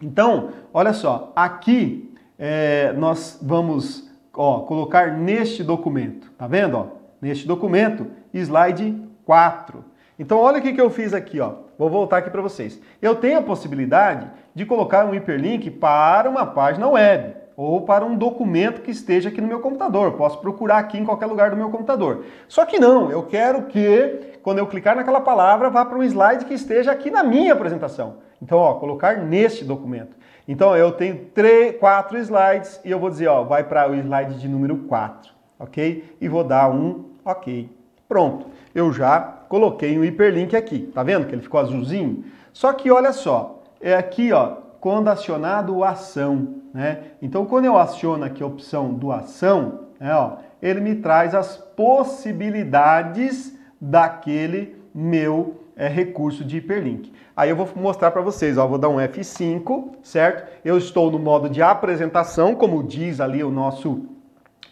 Então, 0.00 0.50
olha 0.72 0.92
só, 0.92 1.32
aqui 1.36 2.12
é, 2.38 2.92
nós 2.94 3.38
vamos 3.40 4.10
ó, 4.34 4.60
colocar 4.60 5.12
neste 5.12 5.62
documento, 5.62 6.30
tá 6.36 6.46
vendo? 6.46 6.76
Ó? 6.76 6.86
Neste 7.20 7.46
documento, 7.46 8.06
slide 8.32 9.00
4. 9.24 9.84
Então, 10.18 10.38
olha 10.38 10.58
o 10.58 10.62
que, 10.62 10.72
que 10.72 10.80
eu 10.80 10.90
fiz 10.90 11.14
aqui, 11.14 11.40
ó. 11.40 11.54
Vou 11.78 11.88
voltar 11.88 12.18
aqui 12.18 12.30
para 12.30 12.42
vocês. 12.42 12.80
Eu 13.00 13.14
tenho 13.16 13.38
a 13.38 13.42
possibilidade 13.42 14.30
de 14.54 14.66
colocar 14.66 15.04
um 15.04 15.14
hiperlink 15.14 15.70
para 15.70 16.28
uma 16.28 16.46
página 16.46 16.88
web 16.88 17.41
ou 17.56 17.82
para 17.82 18.04
um 18.04 18.16
documento 18.16 18.80
que 18.82 18.90
esteja 18.90 19.28
aqui 19.28 19.40
no 19.40 19.46
meu 19.46 19.60
computador. 19.60 20.12
Posso 20.12 20.38
procurar 20.38 20.78
aqui 20.78 20.98
em 20.98 21.04
qualquer 21.04 21.26
lugar 21.26 21.50
do 21.50 21.56
meu 21.56 21.70
computador. 21.70 22.24
Só 22.48 22.64
que 22.64 22.78
não, 22.78 23.10
eu 23.10 23.22
quero 23.24 23.64
que, 23.64 24.38
quando 24.42 24.58
eu 24.58 24.66
clicar 24.66 24.96
naquela 24.96 25.20
palavra, 25.20 25.70
vá 25.70 25.84
para 25.84 25.98
um 25.98 26.02
slide 26.02 26.44
que 26.44 26.54
esteja 26.54 26.92
aqui 26.92 27.10
na 27.10 27.22
minha 27.22 27.52
apresentação. 27.52 28.16
Então, 28.40 28.58
ó, 28.58 28.74
colocar 28.74 29.18
neste 29.18 29.64
documento. 29.64 30.16
Então, 30.48 30.76
eu 30.76 30.92
tenho 30.92 31.26
três, 31.34 31.78
quatro 31.78 32.18
slides 32.18 32.80
e 32.84 32.90
eu 32.90 32.98
vou 32.98 33.10
dizer, 33.10 33.28
ó, 33.28 33.44
vai 33.44 33.64
para 33.64 33.88
o 33.88 33.94
slide 33.94 34.34
de 34.34 34.48
número 34.48 34.76
4, 34.76 35.30
ok? 35.58 36.16
E 36.20 36.28
vou 36.28 36.42
dar 36.42 36.68
um 36.70 37.04
ok. 37.24 37.70
Pronto, 38.08 38.46
eu 38.74 38.92
já 38.92 39.20
coloquei 39.48 39.98
um 39.98 40.04
hiperlink 40.04 40.56
aqui. 40.56 40.90
Tá 40.92 41.02
vendo 41.02 41.26
que 41.26 41.34
ele 41.34 41.42
ficou 41.42 41.60
azulzinho? 41.60 42.24
Só 42.52 42.72
que 42.72 42.90
olha 42.90 43.12
só, 43.12 43.62
é 43.80 43.94
aqui, 43.94 44.32
ó, 44.32 44.56
quando 44.82 45.06
acionado 45.06 45.84
ação. 45.84 46.56
Né? 46.74 47.04
Então, 47.22 47.46
quando 47.46 47.66
eu 47.66 47.78
aciono 47.78 48.24
aqui 48.24 48.42
a 48.42 48.46
opção 48.46 48.92
do 48.92 49.12
ação, 49.12 49.82
né, 50.00 50.12
ó, 50.12 50.38
ele 50.60 50.80
me 50.80 50.96
traz 50.96 51.36
as 51.36 51.56
possibilidades 51.56 53.56
daquele 53.80 54.74
meu 54.92 55.60
é, 55.76 55.86
recurso 55.86 56.44
de 56.44 56.56
hiperlink. 56.56 57.12
Aí 57.36 57.50
eu 57.50 57.54
vou 57.54 57.68
mostrar 57.76 58.10
para 58.10 58.22
vocês, 58.22 58.58
ó, 58.58 58.66
vou 58.66 58.76
dar 58.76 58.88
um 58.88 58.96
F5, 58.96 59.90
certo? 60.02 60.50
Eu 60.64 60.76
estou 60.76 61.12
no 61.12 61.18
modo 61.20 61.48
de 61.48 61.62
apresentação, 61.62 62.56
como 62.56 62.82
diz 62.82 63.20
ali 63.20 63.44
o 63.44 63.52
nosso, 63.52 64.04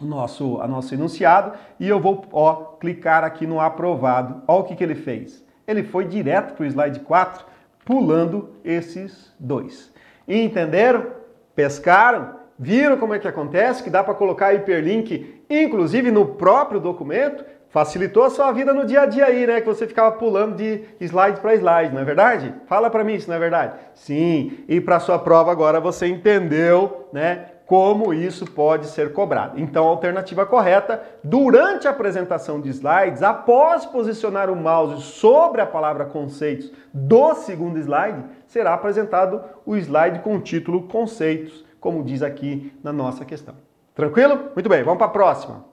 o 0.00 0.04
nosso, 0.04 0.60
a 0.60 0.66
nosso 0.66 0.92
enunciado, 0.92 1.52
e 1.78 1.88
eu 1.88 2.00
vou 2.00 2.24
ó, 2.32 2.54
clicar 2.80 3.22
aqui 3.22 3.46
no 3.46 3.60
aprovado. 3.60 4.42
Olha 4.48 4.58
o 4.58 4.64
que, 4.64 4.74
que 4.74 4.82
ele 4.82 4.96
fez. 4.96 5.44
Ele 5.68 5.84
foi 5.84 6.04
direto 6.04 6.54
para 6.54 6.64
o 6.64 6.66
slide 6.66 6.98
4, 6.98 7.46
pulando 7.84 8.50
esses 8.64 9.32
dois. 9.38 9.92
Entenderam? 10.38 11.06
Pescaram? 11.54 12.38
Viram 12.56 12.98
como 12.98 13.14
é 13.14 13.18
que 13.18 13.26
acontece? 13.26 13.82
Que 13.82 13.90
dá 13.90 14.04
para 14.04 14.14
colocar 14.14 14.54
hiperlink, 14.54 15.42
inclusive 15.48 16.10
no 16.10 16.26
próprio 16.26 16.78
documento? 16.78 17.44
Facilitou 17.70 18.24
a 18.24 18.30
sua 18.30 18.52
vida 18.52 18.72
no 18.74 18.84
dia 18.84 19.02
a 19.02 19.06
dia 19.06 19.26
aí, 19.26 19.46
né? 19.46 19.60
Que 19.60 19.66
você 19.66 19.86
ficava 19.86 20.12
pulando 20.12 20.56
de 20.56 20.84
slide 21.00 21.40
para 21.40 21.54
slide, 21.54 21.94
não 21.94 22.02
é 22.02 22.04
verdade? 22.04 22.52
Fala 22.66 22.90
para 22.90 23.02
mim 23.02 23.18
se 23.18 23.28
não 23.28 23.36
é 23.36 23.38
verdade. 23.38 23.74
Sim, 23.94 24.64
e 24.68 24.80
para 24.80 25.00
sua 25.00 25.18
prova 25.18 25.50
agora 25.50 25.80
você 25.80 26.06
entendeu, 26.06 27.08
né? 27.12 27.46
Como 27.70 28.12
isso 28.12 28.44
pode 28.46 28.88
ser 28.88 29.12
cobrado. 29.12 29.60
Então, 29.60 29.86
a 29.86 29.90
alternativa 29.90 30.44
correta, 30.44 31.00
durante 31.22 31.86
a 31.86 31.92
apresentação 31.92 32.60
de 32.60 32.68
slides, 32.68 33.22
após 33.22 33.86
posicionar 33.86 34.50
o 34.50 34.56
mouse 34.56 35.00
sobre 35.04 35.60
a 35.60 35.66
palavra 35.66 36.04
conceitos 36.04 36.72
do 36.92 37.32
segundo 37.36 37.78
slide, 37.78 38.24
será 38.48 38.74
apresentado 38.74 39.40
o 39.64 39.76
slide 39.76 40.18
com 40.18 40.34
o 40.34 40.40
título 40.40 40.88
conceitos, 40.88 41.64
como 41.78 42.02
diz 42.02 42.24
aqui 42.24 42.72
na 42.82 42.92
nossa 42.92 43.24
questão. 43.24 43.54
Tranquilo? 43.94 44.50
Muito 44.52 44.68
bem, 44.68 44.82
vamos 44.82 44.98
para 44.98 45.06
a 45.06 45.10
próxima. 45.10 45.64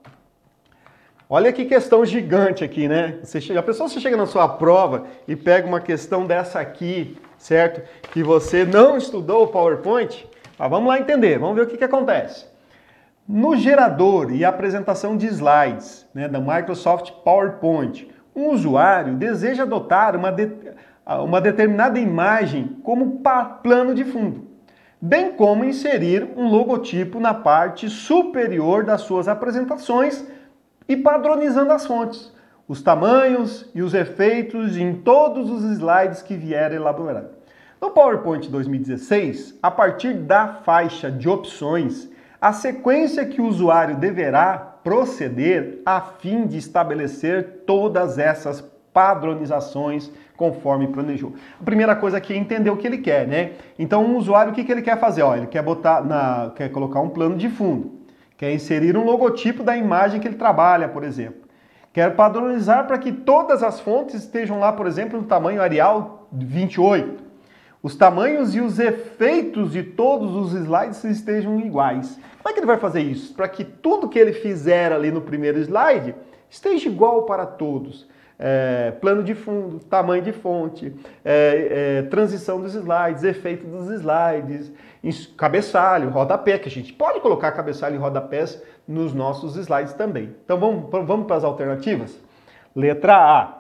Olha 1.28 1.52
que 1.52 1.66
questão 1.66 2.06
gigante 2.06 2.64
aqui, 2.64 2.88
né? 2.88 3.18
Você 3.24 3.42
chega, 3.42 3.60
a 3.60 3.64
pessoa 3.64 3.90
você 3.90 4.00
chega 4.00 4.16
na 4.16 4.28
sua 4.28 4.48
prova 4.48 5.08
e 5.28 5.36
pega 5.36 5.68
uma 5.68 5.82
questão 5.82 6.28
dessa 6.28 6.60
aqui, 6.60 7.18
certo? 7.40 7.82
Que 8.12 8.22
você 8.22 8.64
não 8.64 8.98
estudou 8.98 9.46
o 9.46 9.48
PowerPoint, 9.48 10.28
mas 10.58 10.70
vamos 10.70 10.88
lá 10.88 11.00
entender, 11.00 11.38
vamos 11.38 11.56
ver 11.56 11.64
o 11.64 11.68
que, 11.68 11.78
que 11.78 11.84
acontece. 11.84 12.46
No 13.28 13.56
gerador 13.58 14.32
e 14.32 14.46
apresentação 14.46 15.18
de 15.18 15.28
slides 15.28 16.08
né, 16.14 16.28
da 16.28 16.40
Microsoft 16.40 17.12
PowerPoint, 17.24 18.08
um 18.36 18.52
usuário 18.52 19.16
deseja 19.16 19.64
adotar 19.64 20.16
uma, 20.16 20.32
de, 20.32 20.50
uma 21.06 21.42
determinada 21.42 22.00
imagem 22.00 22.78
como 22.84 23.22
plano 23.62 23.94
de 23.94 24.06
fundo, 24.06 24.48
bem 25.02 25.34
como 25.34 25.66
inserir 25.66 26.30
um 26.38 26.48
logotipo 26.48 27.20
na 27.20 27.34
parte 27.34 27.90
superior 27.90 28.86
das 28.86 29.02
suas 29.02 29.28
apresentações 29.28 30.26
e 30.88 30.96
padronizando 30.96 31.74
as 31.74 31.86
fontes, 31.86 32.32
os 32.68 32.82
tamanhos 32.82 33.70
e 33.76 33.82
os 33.82 33.94
efeitos 33.94 34.78
em 34.78 34.94
todos 34.94 35.50
os 35.50 35.64
slides 35.64 36.22
que 36.22 36.36
vier 36.36 36.72
elaborado. 36.72 37.37
No 37.80 37.92
PowerPoint 37.92 38.50
2016, 38.50 39.60
a 39.62 39.70
partir 39.70 40.16
da 40.16 40.48
faixa 40.48 41.12
de 41.12 41.30
opções, 41.30 42.10
a 42.42 42.52
sequência 42.52 43.24
que 43.24 43.40
o 43.40 43.46
usuário 43.46 43.96
deverá 43.96 44.58
proceder 44.84 45.82
a 45.86 46.02
fim 46.02 46.48
de 46.48 46.58
estabelecer 46.58 47.64
todas 47.68 48.18
essas 48.18 48.62
padronizações 48.92 50.12
conforme 50.36 50.88
planejou. 50.88 51.34
A 51.62 51.64
primeira 51.64 51.96
coisa 51.96 52.18
aqui 52.18 52.34
é 52.34 52.38
entender 52.38 52.72
o 52.72 52.78
que 52.78 52.88
ele 52.88 52.98
quer, 52.98 53.28
né? 53.28 53.52
Então, 53.78 54.04
um 54.04 54.18
usuário, 54.18 54.52
o 54.52 54.56
que, 54.56 54.72
ele 54.72 54.82
quer 54.82 55.00
fazer? 55.00 55.24
Ele 55.36 55.46
quer 55.46 55.62
botar 55.62 56.04
na, 56.04 56.52
quer 56.56 56.70
colocar 56.70 57.00
um 57.00 57.10
plano 57.10 57.38
de 57.38 57.48
fundo, 57.48 57.92
quer 58.38 58.52
inserir 58.52 58.98
um 58.98 59.06
logotipo 59.06 59.62
da 59.62 59.78
imagem 59.78 60.20
que 60.20 60.28
ele 60.28 60.36
trabalha, 60.36 60.88
por 60.88 61.04
exemplo. 61.04 61.42
Quer 61.94 62.16
padronizar 62.16 62.88
para 62.88 62.98
que 62.98 63.12
todas 63.12 63.62
as 63.62 63.80
fontes 63.80 64.16
estejam 64.16 64.60
lá, 64.60 64.74
por 64.74 64.88
exemplo, 64.88 65.22
no 65.22 65.28
tamanho 65.28 65.62
Arial 65.62 66.28
28 66.32 67.27
os 67.82 67.96
tamanhos 67.96 68.56
e 68.56 68.62
os 68.62 68.80
efeitos 68.80 69.72
de 69.72 69.84
todos 69.84 70.36
os 70.36 70.54
slides 70.54 71.04
estejam 71.04 71.60
iguais. 71.60 72.20
Como 72.38 72.50
é 72.50 72.54
que 72.54 72.60
ele 72.60 72.66
vai 72.66 72.78
fazer 72.78 73.02
isso? 73.02 73.34
Para 73.34 73.48
que 73.48 73.64
tudo 73.64 74.10
que 74.10 74.18
ele 74.18 74.34
fizer 74.34 74.92
ali 74.92 75.12
no 75.12 75.22
primeiro 75.22 75.60
slide 75.60 76.16
esteja 76.50 76.90
igual 76.90 77.24
para 77.24 77.46
todos. 77.46 78.08
é, 78.40 78.92
plano 79.02 79.24
de 79.24 79.34
fundo, 79.34 79.80
tamanho 79.80 80.22
de 80.22 80.32
fonte, 80.32 80.94
é, 81.26 82.00
é, 82.00 82.02
transição 82.04 82.62
dos 82.62 82.76
slides, 82.76 83.24
efeito 83.24 83.66
dos 83.66 83.90
slides, 83.90 84.72
cabeçalho, 85.36 86.10
rodapé, 86.10 86.58
que 86.58 86.70
a 86.70 86.72
gente 86.72 86.94
pode 86.94 87.20
colocar 87.20 87.52
cabeçalho 87.52 87.96
e 87.96 87.98
rodapés 87.98 88.62
nos 88.88 89.14
nossos 89.14 89.56
slides 89.56 89.94
também. 89.94 90.36
Então 90.44 90.60
vamos, 90.60 90.90
vamos 90.92 91.26
para 91.26 91.38
as 91.38 91.44
alternativas? 91.44 92.20
Letra 92.76 93.16
A. 93.16 93.57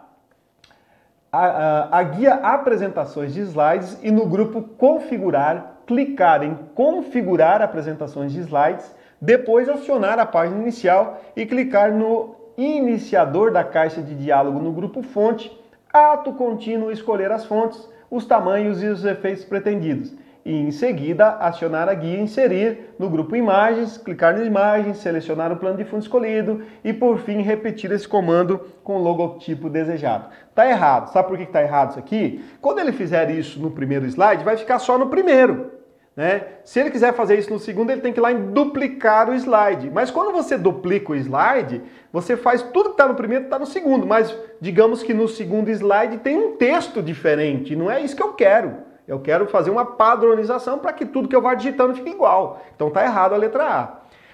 A, 1.38 1.46
a, 1.46 2.00
a, 2.00 2.04
guia 2.04 2.34
apresentações 2.34 3.32
de 3.32 3.42
slides 3.42 4.00
e 4.02 4.10
no 4.10 4.26
grupo 4.26 4.60
configurar, 4.60 5.82
clicar 5.86 6.42
em 6.42 6.58
configurar 6.74 7.62
apresentações 7.62 8.32
de 8.32 8.40
slides, 8.40 8.92
depois 9.22 9.70
acionar 9.70 10.18
a 10.18 10.26
página 10.26 10.60
inicial 10.60 11.22
e 11.36 11.46
clicar 11.46 11.94
no 11.94 12.36
iniciador 12.58 13.52
da 13.52 13.64
caixa 13.64 14.02
de 14.02 14.16
diálogo 14.16 14.58
no 14.58 14.72
grupo 14.72 15.04
fonte, 15.04 15.56
ato 15.94 16.34
contínuo 16.34 16.92
escolher 16.92 17.32
as 17.32 17.46
fontes, 17.46 17.88
os 18.10 18.26
tamanhos 18.26 18.82
e 18.82 18.88
os 18.88 19.06
efeitos 19.06 19.46
pretendidos. 19.46 20.16
E 20.48 20.54
em 20.54 20.72
seguida, 20.72 21.32
acionar 21.42 21.90
a 21.90 21.94
guia 21.94 22.22
Inserir 22.22 22.94
no 22.98 23.10
grupo 23.10 23.36
Imagens, 23.36 23.98
clicar 23.98 24.34
na 24.34 24.46
imagem, 24.46 24.94
selecionar 24.94 25.52
o 25.52 25.58
plano 25.58 25.76
de 25.76 25.84
fundo 25.84 26.04
escolhido 26.04 26.62
e, 26.86 26.94
por 26.94 27.18
fim, 27.18 27.42
repetir 27.42 27.92
esse 27.92 28.08
comando 28.08 28.62
com 28.82 28.96
o 28.96 29.04
logotipo 29.04 29.70
desejado. 29.70 30.30
Tá 30.56 30.66
errado. 30.66 31.12
Sabe 31.12 31.28
por 31.28 31.38
que 31.38 31.44
está 31.44 31.62
errado 31.62 31.90
isso 31.90 32.00
aqui? 32.00 32.46
Quando 32.62 32.80
ele 32.80 32.94
fizer 32.94 33.30
isso 33.30 33.60
no 33.60 33.72
primeiro 33.72 34.06
slide, 34.06 34.46
vai 34.46 34.56
ficar 34.56 34.80
só 34.80 34.98
no 34.98 35.08
primeiro. 35.08 35.70
Né? 36.16 36.44
Se 36.64 36.80
ele 36.80 36.92
quiser 36.92 37.14
fazer 37.14 37.38
isso 37.38 37.52
no 37.52 37.60
segundo, 37.60 37.92
ele 37.92 38.00
tem 38.00 38.14
que 38.14 38.20
ir 38.20 38.22
lá 38.22 38.32
em 38.32 38.52
duplicar 38.54 39.30
o 39.30 39.34
slide. 39.34 39.92
Mas 39.92 40.10
quando 40.10 40.32
você 40.32 40.58
duplica 40.58 41.12
o 41.12 41.16
slide, 41.16 41.82
você 42.10 42.38
faz 42.38 42.62
tudo 42.62 42.86
que 42.86 42.92
está 42.92 43.06
no 43.06 43.16
primeiro 43.16 43.44
está 43.44 43.60
no 43.60 43.66
segundo. 43.66 44.08
Mas 44.08 44.34
digamos 44.62 45.04
que 45.04 45.14
no 45.14 45.28
segundo 45.28 45.70
slide 45.70 46.20
tem 46.20 46.38
um 46.38 46.56
texto 46.56 47.04
diferente. 47.04 47.76
Não 47.76 47.92
é 47.92 48.00
isso 48.00 48.16
que 48.16 48.24
eu 48.24 48.32
quero. 48.32 48.87
Eu 49.08 49.20
quero 49.20 49.48
fazer 49.48 49.70
uma 49.70 49.86
padronização 49.86 50.80
para 50.80 50.92
que 50.94 51.06
tudo 51.06 51.28
que 51.28 51.36
eu 51.36 51.42
vá 51.42 51.54
digitando 51.54 51.96
fique 51.96 52.10
igual. 52.10 52.62
Então 52.76 52.90
está 52.90 53.04
errado 53.04 53.34
a 53.34 53.38
letra 53.38 53.64
A. 53.64 53.90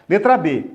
Letra 0.10 0.38
B. 0.38 0.72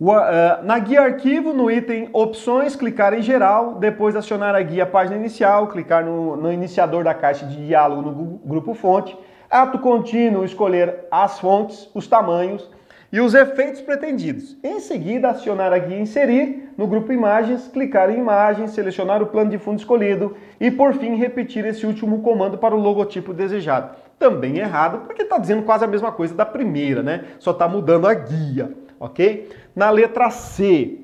Uh, 0.00 0.64
na 0.64 0.78
guia 0.78 1.02
arquivo, 1.02 1.52
no 1.52 1.70
item 1.70 2.08
opções, 2.12 2.74
clicar 2.74 3.12
em 3.12 3.20
geral, 3.20 3.74
depois 3.74 4.16
acionar 4.16 4.54
a 4.54 4.62
guia 4.62 4.86
página 4.86 5.16
inicial, 5.16 5.68
clicar 5.68 6.04
no, 6.04 6.36
no 6.36 6.50
iniciador 6.50 7.04
da 7.04 7.12
caixa 7.12 7.44
de 7.44 7.66
diálogo 7.66 8.02
no 8.02 8.40
grupo 8.44 8.72
fonte 8.72 9.16
Ato 9.50 9.80
contínuo, 9.80 10.44
escolher 10.44 11.08
as 11.10 11.40
fontes, 11.40 11.90
os 11.92 12.06
tamanhos 12.06 12.70
e 13.12 13.20
os 13.20 13.34
efeitos 13.34 13.80
pretendidos. 13.80 14.56
Em 14.62 14.78
seguida, 14.78 15.30
acionar 15.30 15.72
a 15.72 15.78
guia 15.78 15.98
Inserir 15.98 16.70
no 16.76 16.86
grupo 16.86 17.12
Imagens, 17.12 17.68
clicar 17.68 18.10
em 18.10 18.18
Imagens, 18.18 18.70
selecionar 18.70 19.22
o 19.22 19.26
plano 19.26 19.50
de 19.50 19.58
fundo 19.58 19.78
escolhido 19.78 20.36
e, 20.60 20.70
por 20.70 20.94
fim, 20.94 21.16
repetir 21.16 21.64
esse 21.66 21.84
último 21.84 22.22
comando 22.22 22.58
para 22.58 22.74
o 22.74 22.80
logotipo 22.80 23.34
desejado. 23.34 23.96
Também 24.18 24.58
errado, 24.58 25.06
porque 25.06 25.22
está 25.22 25.38
dizendo 25.38 25.62
quase 25.62 25.84
a 25.84 25.88
mesma 25.88 26.12
coisa 26.12 26.34
da 26.34 26.46
primeira, 26.46 27.02
né? 27.02 27.24
Só 27.38 27.50
está 27.50 27.66
mudando 27.66 28.06
a 28.06 28.14
guia, 28.14 28.72
ok? 28.98 29.48
Na 29.74 29.90
letra 29.90 30.30
C, 30.30 31.00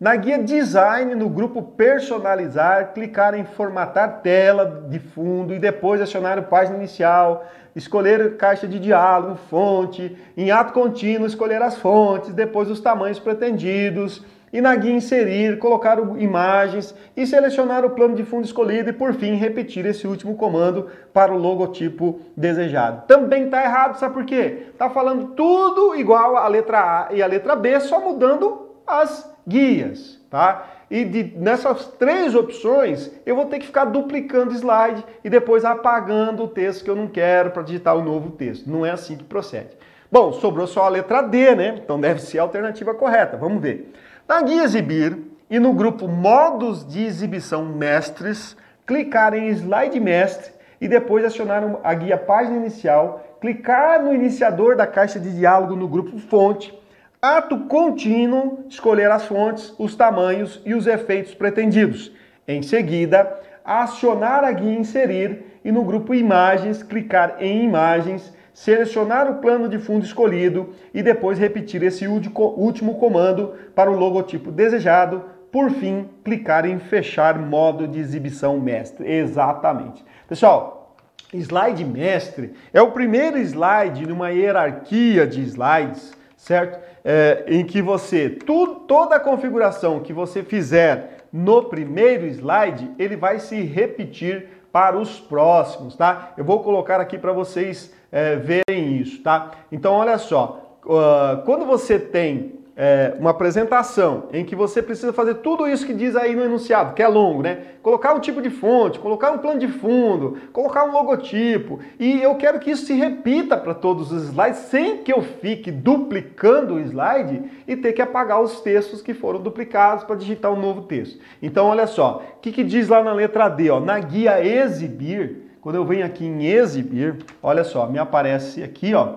na 0.00 0.16
guia 0.16 0.38
Design, 0.38 1.14
no 1.14 1.28
grupo 1.28 1.62
Personalizar, 1.62 2.94
clicar 2.94 3.34
em 3.34 3.44
Formatar 3.44 4.22
tela 4.22 4.86
de 4.88 4.98
fundo 4.98 5.52
e 5.52 5.58
depois 5.58 6.00
acionar 6.00 6.38
a 6.38 6.42
página 6.42 6.78
inicial, 6.78 7.46
escolher 7.74 8.36
caixa 8.36 8.66
de 8.66 8.78
diálogo, 8.78 9.38
fonte, 9.48 10.16
em 10.36 10.50
ato 10.50 10.72
contínuo 10.72 11.26
escolher 11.26 11.62
as 11.62 11.76
fontes, 11.78 12.32
depois 12.32 12.70
os 12.70 12.80
tamanhos 12.80 13.18
pretendidos, 13.18 14.24
e 14.52 14.60
na 14.60 14.74
guia 14.74 14.92
inserir, 14.92 15.58
colocar 15.58 15.98
imagens 16.18 16.94
e 17.16 17.26
selecionar 17.26 17.84
o 17.84 17.90
plano 17.90 18.16
de 18.16 18.24
fundo 18.24 18.44
escolhido 18.44 18.90
e 18.90 18.92
por 18.92 19.14
fim 19.14 19.34
repetir 19.34 19.86
esse 19.86 20.06
último 20.06 20.34
comando 20.34 20.88
para 21.12 21.32
o 21.32 21.38
logotipo 21.38 22.20
desejado. 22.36 23.06
Também 23.06 23.44
está 23.44 23.62
errado, 23.62 23.98
sabe 23.98 24.14
por 24.14 24.24
quê? 24.24 24.66
Está 24.72 24.90
falando 24.90 25.34
tudo 25.34 25.94
igual 25.94 26.36
a 26.36 26.48
letra 26.48 27.08
A 27.08 27.14
e 27.14 27.22
a 27.22 27.26
letra 27.26 27.54
B, 27.54 27.78
só 27.80 28.00
mudando 28.00 28.70
as 28.86 29.32
guias, 29.46 30.20
tá? 30.28 30.66
E 30.90 31.04
de, 31.04 31.34
nessas 31.36 31.86
três 31.86 32.34
opções, 32.34 33.12
eu 33.24 33.36
vou 33.36 33.46
ter 33.46 33.60
que 33.60 33.66
ficar 33.66 33.84
duplicando 33.84 34.52
slide 34.52 35.04
e 35.22 35.30
depois 35.30 35.64
apagando 35.64 36.42
o 36.42 36.48
texto 36.48 36.82
que 36.82 36.90
eu 36.90 36.96
não 36.96 37.06
quero 37.06 37.52
para 37.52 37.62
digitar 37.62 37.96
o 37.96 38.02
novo 38.02 38.30
texto. 38.32 38.68
Não 38.68 38.84
é 38.84 38.90
assim 38.90 39.16
que 39.16 39.22
procede. 39.22 39.68
Bom, 40.10 40.32
sobrou 40.32 40.66
só 40.66 40.82
a 40.82 40.88
letra 40.88 41.22
D, 41.22 41.54
né? 41.54 41.80
Então 41.82 42.00
deve 42.00 42.20
ser 42.20 42.40
a 42.40 42.42
alternativa 42.42 42.92
correta. 42.92 43.36
Vamos 43.36 43.62
ver. 43.62 43.92
Na 44.26 44.42
guia 44.42 44.64
exibir 44.64 45.16
e 45.48 45.60
no 45.60 45.72
grupo 45.72 46.08
modos 46.08 46.84
de 46.84 47.04
exibição 47.04 47.64
mestres, 47.64 48.56
clicar 48.84 49.32
em 49.34 49.48
slide 49.50 50.00
mestre 50.00 50.52
e 50.80 50.88
depois 50.88 51.24
acionar 51.24 51.62
a 51.84 51.94
guia 51.94 52.16
página 52.16 52.56
inicial, 52.56 53.24
clicar 53.40 54.02
no 54.02 54.12
iniciador 54.12 54.74
da 54.74 54.88
caixa 54.88 55.20
de 55.20 55.30
diálogo 55.36 55.76
no 55.76 55.86
grupo 55.86 56.18
fonte 56.18 56.76
Ato 57.22 57.66
contínuo, 57.66 58.64
escolher 58.66 59.10
as 59.10 59.26
fontes, 59.26 59.74
os 59.78 59.94
tamanhos 59.94 60.58
e 60.64 60.74
os 60.74 60.86
efeitos 60.86 61.34
pretendidos. 61.34 62.10
Em 62.48 62.62
seguida, 62.62 63.38
acionar 63.62 64.42
a 64.42 64.50
guia 64.50 64.78
Inserir 64.78 65.60
e 65.62 65.70
no 65.70 65.84
grupo 65.84 66.14
Imagens, 66.14 66.82
clicar 66.82 67.36
em 67.38 67.62
Imagens, 67.62 68.32
selecionar 68.54 69.30
o 69.30 69.34
plano 69.34 69.68
de 69.68 69.78
fundo 69.78 70.02
escolhido 70.02 70.70
e 70.94 71.02
depois 71.02 71.38
repetir 71.38 71.82
esse 71.82 72.06
último 72.08 72.94
comando 72.94 73.52
para 73.74 73.90
o 73.90 73.98
logotipo 73.98 74.50
desejado. 74.50 75.22
Por 75.52 75.70
fim, 75.72 76.08
clicar 76.24 76.64
em 76.64 76.78
Fechar 76.78 77.38
modo 77.38 77.86
de 77.86 78.00
exibição 78.00 78.58
mestre. 78.58 79.06
Exatamente. 79.06 80.02
Pessoal, 80.26 80.96
slide 81.34 81.84
mestre 81.84 82.54
é 82.72 82.80
o 82.80 82.92
primeiro 82.92 83.36
slide 83.36 84.06
numa 84.06 84.30
hierarquia 84.30 85.26
de 85.26 85.42
slides 85.42 86.18
certo? 86.40 86.80
É, 87.04 87.44
em 87.48 87.64
que 87.64 87.80
você, 87.80 88.28
tu, 88.28 88.84
toda 88.86 89.16
a 89.16 89.20
configuração 89.20 90.00
que 90.00 90.12
você 90.12 90.42
fizer 90.42 91.26
no 91.32 91.64
primeiro 91.64 92.26
slide, 92.26 92.90
ele 92.98 93.16
vai 93.16 93.38
se 93.38 93.60
repetir 93.62 94.48
para 94.72 94.98
os 94.98 95.18
próximos, 95.18 95.96
tá? 95.96 96.32
Eu 96.36 96.44
vou 96.44 96.62
colocar 96.62 97.00
aqui 97.00 97.18
para 97.18 97.32
vocês 97.32 97.92
é, 98.12 98.36
verem 98.36 98.96
isso, 98.98 99.22
tá? 99.22 99.52
Então, 99.70 99.94
olha 99.94 100.18
só, 100.18 100.78
uh, 100.84 101.42
quando 101.44 101.64
você 101.64 101.98
tem 101.98 102.59
é, 102.82 103.14
uma 103.18 103.28
apresentação 103.28 104.24
em 104.32 104.42
que 104.42 104.56
você 104.56 104.82
precisa 104.82 105.12
fazer 105.12 105.34
tudo 105.34 105.68
isso 105.68 105.84
que 105.84 105.92
diz 105.92 106.16
aí 106.16 106.34
no 106.34 106.42
enunciado, 106.42 106.94
que 106.94 107.02
é 107.02 107.06
longo, 107.06 107.42
né? 107.42 107.58
Colocar 107.82 108.14
um 108.14 108.20
tipo 108.20 108.40
de 108.40 108.48
fonte, 108.48 108.98
colocar 108.98 109.32
um 109.32 109.36
plano 109.36 109.60
de 109.60 109.68
fundo, 109.68 110.38
colocar 110.50 110.84
um 110.84 110.90
logotipo. 110.90 111.80
E 111.98 112.22
eu 112.22 112.36
quero 112.36 112.58
que 112.58 112.70
isso 112.70 112.86
se 112.86 112.94
repita 112.94 113.54
para 113.54 113.74
todos 113.74 114.10
os 114.10 114.30
slides 114.30 114.60
sem 114.60 114.96
que 114.96 115.12
eu 115.12 115.20
fique 115.20 115.70
duplicando 115.70 116.76
o 116.76 116.80
slide 116.80 117.42
e 117.68 117.76
ter 117.76 117.92
que 117.92 118.00
apagar 118.00 118.40
os 118.40 118.62
textos 118.62 119.02
que 119.02 119.12
foram 119.12 119.42
duplicados 119.42 120.04
para 120.04 120.16
digitar 120.16 120.50
um 120.50 120.58
novo 120.58 120.84
texto. 120.84 121.20
Então, 121.42 121.66
olha 121.66 121.86
só, 121.86 122.22
o 122.38 122.40
que, 122.40 122.50
que 122.50 122.64
diz 122.64 122.88
lá 122.88 123.02
na 123.02 123.12
letra 123.12 123.50
D? 123.50 123.68
Ó, 123.68 123.78
na 123.78 123.98
guia 123.98 124.42
exibir, 124.42 125.50
quando 125.60 125.76
eu 125.76 125.84
venho 125.84 126.06
aqui 126.06 126.24
em 126.24 126.46
exibir, 126.46 127.26
olha 127.42 127.62
só, 127.62 127.86
me 127.86 127.98
aparece 127.98 128.62
aqui, 128.62 128.94
ó, 128.94 129.16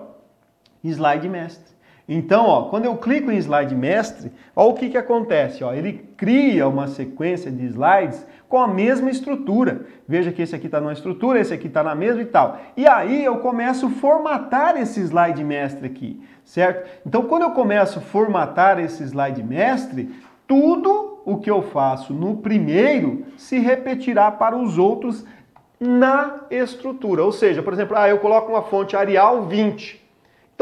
slide 0.83 1.29
mestre. 1.29 1.72
Então, 2.15 2.45
ó, 2.45 2.63
quando 2.65 2.85
eu 2.85 2.95
clico 2.95 3.31
em 3.31 3.37
slide 3.37 3.73
mestre, 3.73 4.31
ó, 4.55 4.69
o 4.69 4.75
que, 4.75 4.89
que 4.89 4.97
acontece? 4.97 5.63
Ó, 5.63 5.73
ele 5.73 5.93
cria 6.15 6.67
uma 6.67 6.87
sequência 6.87 7.51
de 7.51 7.65
slides 7.65 8.23
com 8.47 8.59
a 8.59 8.67
mesma 8.67 9.09
estrutura. 9.09 9.87
Veja 10.07 10.31
que 10.31 10.43
esse 10.43 10.55
aqui 10.55 10.67
está 10.67 10.79
numa 10.79 10.93
estrutura, 10.93 11.39
esse 11.39 11.51
aqui 11.51 11.65
está 11.65 11.81
na 11.81 11.95
mesma 11.95 12.21
e 12.21 12.25
tal. 12.25 12.59
E 12.77 12.85
aí 12.85 13.25
eu 13.25 13.37
começo 13.37 13.87
a 13.87 13.89
formatar 13.89 14.79
esse 14.79 14.99
slide 15.01 15.43
mestre 15.43 15.87
aqui, 15.87 16.21
certo? 16.45 16.87
Então, 17.03 17.23
quando 17.23 17.43
eu 17.43 17.51
começo 17.51 17.97
a 17.97 18.01
formatar 18.01 18.79
esse 18.79 19.01
slide 19.03 19.41
mestre, 19.41 20.11
tudo 20.47 21.19
o 21.25 21.37
que 21.39 21.49
eu 21.49 21.63
faço 21.63 22.13
no 22.13 22.37
primeiro 22.37 23.25
se 23.37 23.57
repetirá 23.57 24.29
para 24.29 24.55
os 24.55 24.77
outros 24.77 25.25
na 25.79 26.41
estrutura. 26.51 27.23
Ou 27.23 27.31
seja, 27.31 27.63
por 27.63 27.73
exemplo, 27.73 27.97
ah, 27.97 28.07
eu 28.07 28.19
coloco 28.19 28.51
uma 28.51 28.61
fonte 28.61 28.95
Arial 28.95 29.47
20. 29.47 30.02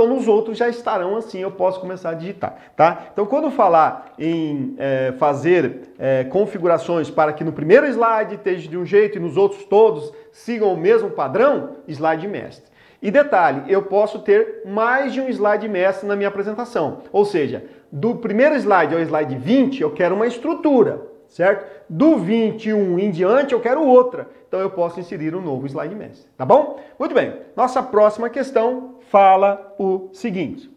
Então 0.02 0.16
nos 0.16 0.28
outros 0.28 0.58
já 0.58 0.68
estarão 0.68 1.16
assim, 1.16 1.42
eu 1.42 1.52
posso 1.52 1.80
começar 1.80 2.10
a 2.10 2.14
digitar, 2.16 2.56
tá? 2.76 3.10
Então 3.14 3.24
quando 3.24 3.52
falar 3.52 4.14
em 4.18 4.74
é, 4.80 5.14
fazer 5.20 5.94
é, 6.00 6.24
configurações 6.24 7.08
para 7.12 7.32
que 7.32 7.44
no 7.44 7.52
primeiro 7.52 7.86
slide 7.86 8.34
esteja 8.34 8.68
de 8.68 8.76
um 8.76 8.84
jeito 8.84 9.20
e 9.20 9.22
nos 9.22 9.38
outros 9.38 9.64
todos 9.66 10.12
sigam 10.32 10.74
o 10.74 10.78
mesmo 10.78 11.12
padrão, 11.12 11.76
slide 11.88 12.28
mestre. 12.28 12.72
E 13.00 13.12
detalhe, 13.12 13.72
eu 13.72 13.84
posso 13.84 14.18
ter 14.20 14.64
mais 14.66 15.14
de 15.14 15.22
um 15.22 15.30
slide 15.30 15.70
mestre 15.70 16.08
na 16.08 16.16
minha 16.16 16.30
apresentação. 16.30 17.04
Ou 17.12 17.24
seja, 17.24 17.64
do 17.92 18.16
primeiro 18.16 18.56
slide 18.56 18.96
ao 18.96 19.02
slide 19.02 19.36
20, 19.36 19.82
eu 19.82 19.92
quero 19.92 20.16
uma 20.16 20.26
estrutura, 20.26 21.00
certo? 21.28 21.64
Do 21.88 22.18
21 22.18 22.98
em 22.98 23.12
diante, 23.12 23.54
eu 23.54 23.60
quero 23.60 23.86
outra. 23.86 24.28
Então 24.48 24.60
eu 24.60 24.72
posso 24.72 25.00
inserir 25.00 25.36
um 25.36 25.42
novo 25.42 25.68
slide 25.68 25.94
mestre, 25.94 26.28
tá 26.36 26.44
bom? 26.44 26.80
Muito 26.98 27.14
bem. 27.14 27.36
Nossa 27.56 27.84
próxima 27.84 28.32
questão 28.32 28.96
fala 29.12 29.76
o 29.78 30.10
seguinte: 30.13 30.71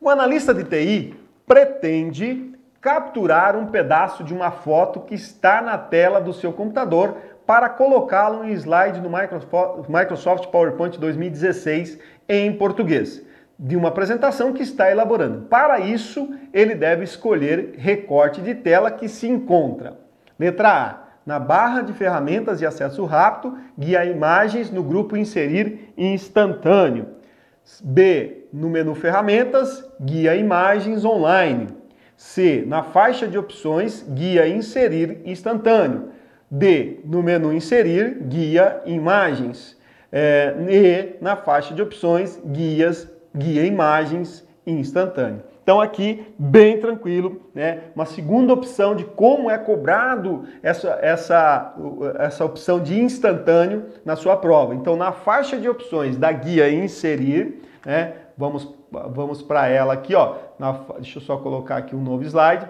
o 0.00 0.08
analista 0.08 0.54
de 0.54 0.64
TI 0.64 1.14
pretende 1.46 2.54
capturar 2.80 3.54
um 3.56 3.66
pedaço 3.66 4.24
de 4.24 4.32
uma 4.32 4.50
foto 4.50 5.00
que 5.00 5.14
está 5.14 5.60
na 5.60 5.76
tela 5.76 6.20
do 6.20 6.32
seu 6.32 6.52
computador 6.52 7.16
para 7.46 7.68
colocá-lo 7.68 8.44
em 8.44 8.52
slide 8.52 9.00
do 9.00 9.10
Microsoft 9.88 10.46
PowerPoint 10.48 10.98
2016 10.98 11.98
em 12.28 12.52
português, 12.52 13.24
de 13.58 13.76
uma 13.76 13.88
apresentação 13.88 14.52
que 14.52 14.62
está 14.62 14.90
elaborando. 14.90 15.46
Para 15.46 15.80
isso, 15.80 16.34
ele 16.52 16.74
deve 16.74 17.04
escolher 17.04 17.74
recorte 17.76 18.40
de 18.40 18.54
tela 18.54 18.90
que 18.90 19.08
se 19.08 19.28
encontra. 19.28 19.98
Letra 20.38 20.68
A. 20.68 21.08
Na 21.26 21.38
barra 21.38 21.82
de 21.82 21.92
ferramentas 21.92 22.58
de 22.58 22.64
acesso 22.64 23.04
rápido, 23.04 23.58
guia 23.78 24.02
imagens 24.04 24.70
no 24.70 24.82
grupo 24.82 25.14
Inserir 25.14 25.92
instantâneo. 25.94 27.17
B. 27.84 28.46
No 28.52 28.68
menu 28.68 28.94
Ferramentas, 28.94 29.84
guia 30.00 30.34
imagens 30.34 31.04
online. 31.04 31.68
C. 32.16 32.64
Na 32.66 32.82
faixa 32.82 33.28
de 33.28 33.38
opções, 33.38 34.04
guia 34.08 34.48
Inserir 34.48 35.20
instantâneo. 35.24 36.10
D. 36.50 37.00
No 37.04 37.22
menu 37.22 37.52
Inserir, 37.52 38.18
guia 38.22 38.82
imagens. 38.86 39.76
É, 40.10 40.54
e 40.68 41.22
na 41.22 41.36
faixa 41.36 41.74
de 41.74 41.82
opções, 41.82 42.40
guias, 42.44 43.08
guia 43.36 43.64
imagens 43.64 44.46
instantâneo. 44.66 45.42
Então 45.68 45.82
aqui, 45.82 46.24
bem 46.38 46.80
tranquilo, 46.80 47.42
né? 47.54 47.82
Uma 47.94 48.06
segunda 48.06 48.54
opção 48.54 48.96
de 48.96 49.04
como 49.04 49.50
é 49.50 49.58
cobrado 49.58 50.44
essa, 50.62 50.98
essa, 51.02 51.74
essa 52.18 52.42
opção 52.42 52.80
de 52.80 52.98
instantâneo 52.98 53.84
na 54.02 54.16
sua 54.16 54.34
prova. 54.34 54.74
Então 54.74 54.96
na 54.96 55.12
faixa 55.12 55.58
de 55.58 55.68
opções 55.68 56.16
da 56.16 56.32
guia 56.32 56.72
inserir, 56.72 57.62
né? 57.84 58.14
Vamos, 58.34 58.66
vamos 58.90 59.42
para 59.42 59.68
ela 59.68 59.92
aqui, 59.92 60.14
ó. 60.14 60.36
Na, 60.58 60.72
deixa 61.00 61.18
eu 61.18 61.22
só 61.22 61.36
colocar 61.36 61.76
aqui 61.76 61.94
um 61.94 62.02
novo 62.02 62.24
slide. 62.24 62.66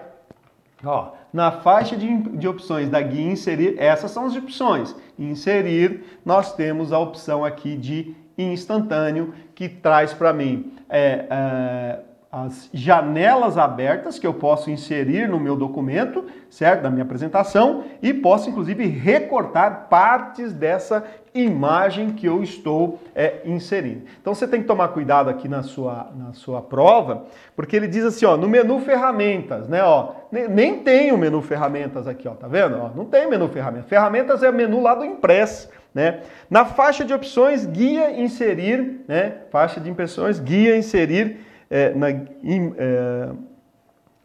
Ó, 0.83 1.13
na 1.31 1.53
faixa 1.53 1.95
de, 1.95 2.17
de 2.17 2.49
opções 2.49 2.89
da 2.89 3.01
guia 3.01 3.31
inserir, 3.31 3.75
essas 3.77 4.11
são 4.11 4.25
as 4.25 4.35
opções. 4.35 4.93
Inserir, 5.17 6.03
nós 6.25 6.53
temos 6.53 6.91
a 6.91 6.99
opção 6.99 7.45
aqui 7.45 7.77
de 7.77 8.13
instantâneo, 8.37 9.33
que 9.55 9.69
traz 9.69 10.13
para 10.13 10.33
mim 10.33 10.73
é, 10.89 11.25
é, 11.29 11.99
as 12.31 12.69
janelas 12.71 13.57
abertas 13.57 14.19
que 14.19 14.27
eu 14.27 14.33
posso 14.35 14.69
inserir 14.69 15.27
no 15.27 15.39
meu 15.39 15.55
documento, 15.55 16.25
certo? 16.47 16.83
Da 16.83 16.89
minha 16.89 17.03
apresentação 17.03 17.83
e 18.03 18.13
posso 18.13 18.51
inclusive 18.51 18.85
recortar 18.85 19.87
partes 19.89 20.53
dessa 20.53 21.03
imagem 21.33 22.11
que 22.11 22.27
eu 22.27 22.43
estou 22.43 22.99
é, 23.15 23.41
inserindo. 23.45 24.03
Então 24.21 24.35
você 24.35 24.47
tem 24.47 24.61
que 24.61 24.67
tomar 24.67 24.89
cuidado 24.89 25.27
aqui 25.27 25.47
na 25.47 25.63
sua, 25.63 26.11
na 26.15 26.33
sua 26.33 26.61
prova, 26.61 27.25
porque 27.55 27.75
ele 27.75 27.87
diz 27.87 28.05
assim, 28.05 28.25
ó, 28.25 28.37
no 28.37 28.47
menu 28.47 28.79
ferramentas, 28.79 29.67
né, 29.67 29.83
ó, 29.83 30.11
nem 30.31 30.83
tem 30.83 31.11
o 31.11 31.17
menu 31.17 31.41
ferramentas 31.41 32.07
aqui, 32.07 32.27
ó, 32.27 32.35
tá 32.35 32.47
vendo? 32.47 32.77
Ó, 32.79 32.89
não 32.95 33.05
tem 33.05 33.27
menu 33.27 33.47
ferramentas. 33.47 33.89
Ferramentas 33.89 34.43
é 34.43 34.49
o 34.51 34.53
menu 34.53 34.81
lá 34.81 34.93
do 34.93 35.03
impresso, 35.03 35.67
né? 35.93 36.19
Na 36.47 36.63
faixa 36.63 37.03
de 37.03 37.11
opções, 37.11 37.65
guia 37.65 38.11
inserir, 38.21 39.03
né? 39.07 39.37
Faixa 39.49 39.79
de 39.79 39.89
impressões, 39.89 40.39
guia 40.39 40.77
inserir 40.77 41.48
é, 41.69 41.93
na, 41.93 42.09
in, 42.09 42.73
é, 42.77 43.29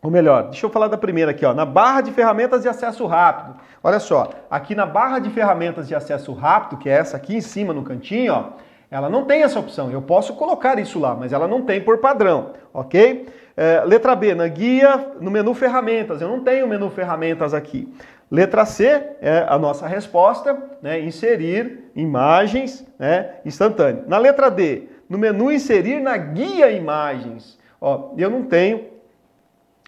ou 0.03 0.11
melhor, 0.11 0.45
deixa 0.45 0.67
eu 0.67 0.71
falar 0.71 0.89
da 0.89 0.99
primeira 0.99 1.31
aqui, 1.31 1.47
ó, 1.47 1.55
na 1.55 1.65
barra 1.65 2.03
de 2.03 2.13
ferramentas 2.13 2.63
de 2.63 2.69
acesso 2.69 3.07
rápido. 3.07 3.57
Olha 3.83 3.99
só, 3.99 4.31
aqui 4.51 4.75
na 4.75 4.85
barra 4.85 5.19
de 5.19 5.31
ferramentas 5.31 5.89
de 5.89 5.95
acesso 5.95 6.33
rápido, 6.35 6.79
que 6.79 6.91
é 6.91 6.93
essa 6.93 7.17
aqui 7.17 7.37
em 7.37 7.41
cima 7.41 7.73
no 7.73 7.83
cantinho, 7.83 8.35
ó, 8.35 8.45
ela 8.91 9.09
não 9.09 9.25
tem 9.25 9.43
essa 9.43 9.59
opção. 9.59 9.91
Eu 9.91 10.03
posso 10.03 10.35
colocar 10.35 10.79
isso 10.79 11.01
lá, 11.01 11.15
mas 11.15 11.33
ela 11.33 11.49
não 11.49 11.63
tem 11.63 11.81
por 11.81 11.99
padrão, 11.99 12.51
ok? 12.73 13.27
É, 13.57 13.83
letra 13.85 14.15
B, 14.15 14.35
na 14.35 14.47
guia, 14.47 15.13
no 15.21 15.31
menu 15.31 15.55
ferramentas, 15.55 16.21
eu 16.21 16.29
não 16.29 16.41
tenho 16.41 16.69
menu 16.69 16.91
ferramentas 16.91 17.55
aqui. 17.55 17.93
Letra 18.31 18.65
C 18.67 18.85
é 19.21 19.47
a 19.49 19.59
nossa 19.59 19.87
resposta, 19.87 20.57
né, 20.83 21.01
inserir 21.01 21.91
imagens 21.95 22.85
né, 22.99 23.37
instantâneo. 23.45 24.05
Na 24.07 24.19
letra 24.19 24.51
D, 24.51 24.89
no 25.09 25.19
menu 25.19 25.51
inserir 25.53 26.01
na 26.01 26.17
guia 26.17 26.71
imagens. 26.71 27.59
Ó, 27.81 28.13
eu 28.17 28.31
não 28.31 28.45
tenho 28.45 28.87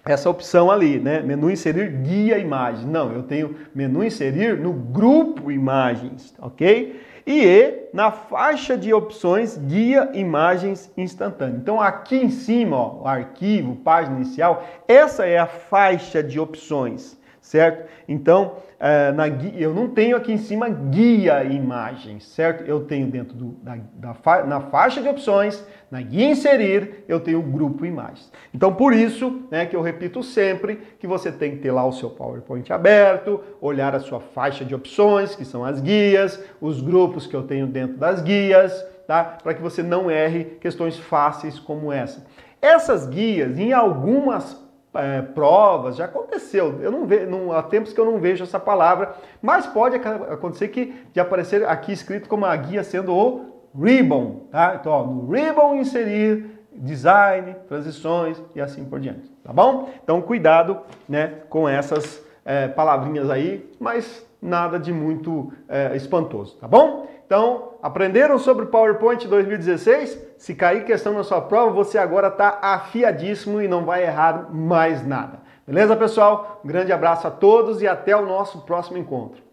essa 0.05 0.31
opção 0.31 0.71
ali, 0.71 1.01
né? 1.01 1.21
Menu 1.21 1.51
inserir 1.51 1.91
guia 1.91 2.39
imagens. 2.39 2.87
Não, 2.87 3.13
eu 3.13 3.23
tenho 3.25 3.57
menu 3.75 4.05
inserir 4.05 4.59
no 4.59 4.73
grupo 4.73 5.51
imagens, 5.51 6.35
ok? 6.41 7.01
E 7.27 7.45
E, 7.45 7.89
na 7.93 8.13
faixa 8.13 8.77
de 8.79 8.95
opções, 8.95 9.59
guia 9.59 10.11
imagens 10.15 10.93
instantâneo. 10.97 11.57
Então 11.57 11.81
aqui 11.81 12.17
em 12.17 12.31
cima, 12.31 12.77
ó, 12.77 13.05
arquivo, 13.05 13.75
página 13.75 14.15
inicial, 14.17 14.65
essa 14.87 15.27
é 15.27 15.37
a 15.37 15.47
faixa 15.47 16.23
de 16.23 16.39
opções 16.39 17.16
certo? 17.47 17.89
Então, 18.09 18.57
é, 18.79 19.13
na, 19.13 19.29
eu 19.29 19.73
não 19.73 19.89
tenho 19.89 20.17
aqui 20.17 20.33
em 20.33 20.37
cima 20.37 20.69
guia 20.69 21.45
imagens, 21.45 22.27
certo? 22.27 22.65
Eu 22.65 22.81
tenho 22.81 23.07
dentro 23.07 23.37
do, 23.37 23.51
da, 23.63 23.79
da, 23.95 24.45
na 24.45 24.61
faixa 24.63 25.01
de 25.01 25.09
opções, 25.09 25.65
na 25.89 26.03
guia 26.03 26.29
inserir, 26.29 27.05
eu 27.07 27.21
tenho 27.21 27.39
o 27.39 27.43
grupo 27.43 27.87
imagens. 27.87 28.33
Então, 28.53 28.75
por 28.75 28.93
isso, 28.93 29.43
né, 29.49 29.65
que 29.65 29.77
eu 29.77 29.81
repito 29.81 30.25
sempre 30.25 30.77
que 30.99 31.07
você 31.07 31.31
tem 31.31 31.53
que 31.53 31.59
ter 31.59 31.71
lá 31.71 31.87
o 31.87 31.93
seu 31.93 32.11
PowerPoint 32.11 32.73
aberto, 32.73 33.41
olhar 33.61 33.95
a 33.95 34.01
sua 34.01 34.19
faixa 34.19 34.65
de 34.65 34.75
opções, 34.75 35.37
que 35.37 35.45
são 35.45 35.65
as 35.65 35.81
guias, 35.81 36.43
os 36.61 36.81
grupos 36.81 37.29
que 37.29 37.37
eu 37.37 37.45
tenho 37.45 37.69
dentro 37.69 37.97
das 37.97 38.21
guias, 38.21 38.85
tá? 39.07 39.39
Para 39.41 39.55
que 39.55 39.63
você 39.63 39.85
não 39.85 40.11
erre 40.11 40.57
questões 40.61 40.99
fáceis 40.99 41.61
como 41.61 41.93
essa. 41.93 42.27
Essas 42.61 43.07
guias, 43.07 43.57
em 43.57 43.73
algumas 43.73 44.66
é, 44.99 45.23
provas, 45.23 45.97
já 45.97 46.07
aconteceu. 46.07 46.81
Eu 46.81 46.91
não 46.91 47.07
vejo, 47.07 47.31
não, 47.31 47.53
há 47.53 47.63
tempos 47.63 47.93
que 47.93 48.01
eu 48.01 48.05
não 48.05 48.19
vejo 48.19 48.45
essa 48.45 48.59
palavra, 48.59 49.15
mas 49.41 49.67
pode 49.67 49.97
acontecer 49.97 50.69
que 50.69 50.95
de 51.13 51.21
aparecer 51.21 51.67
aqui 51.67 51.93
escrito 51.93 52.29
como 52.29 52.45
a 52.45 52.57
guia 52.57 52.83
sendo 52.83 53.15
o 53.15 53.57
ribbon, 53.79 54.47
tá? 54.51 54.77
Então, 54.81 54.93
ó, 54.93 55.05
no 55.05 55.31
ribbon 55.31 55.77
inserir 55.77 56.57
design, 56.73 57.55
transições 57.69 58.41
e 58.55 58.61
assim 58.61 58.85
por 58.85 59.01
diante, 59.01 59.29
tá 59.43 59.53
bom? 59.53 59.89
Então, 60.03 60.21
cuidado, 60.21 60.81
né, 61.09 61.41
com 61.49 61.69
essas 61.69 62.25
é, 62.45 62.69
palavrinhas 62.69 63.31
aí, 63.31 63.71
mas 63.81 64.27
nada 64.41 64.79
de 64.79 64.93
muito 64.93 65.53
é, 65.69 65.97
espantoso, 65.97 66.57
tá 66.59 66.69
bom? 66.69 67.07
Então, 67.27 67.73
aprenderam 67.83 68.39
sobre 68.39 68.67
PowerPoint 68.67 69.27
2016? 69.27 70.26
Se 70.37 70.55
cair 70.55 70.85
questão 70.85 71.15
na 71.15 71.23
sua 71.23 71.41
prova, 71.41 71.71
você 71.71 71.99
agora 71.99 72.29
está 72.29 72.59
afiadíssimo 72.61 73.61
e 73.61 73.69
não 73.69 73.85
vai 73.85 74.05
errar 74.05 74.53
mais 74.53 75.07
nada. 75.07 75.41
Beleza, 75.67 75.97
pessoal? 75.97 76.61
Um 76.65 76.69
grande 76.69 76.93
abraço 76.93 77.27
a 77.27 77.31
todos 77.31 77.81
e 77.83 77.89
até 77.89 78.15
o 78.17 78.27
nosso 78.27 78.61
próximo 78.61 78.99
encontro. 78.99 79.46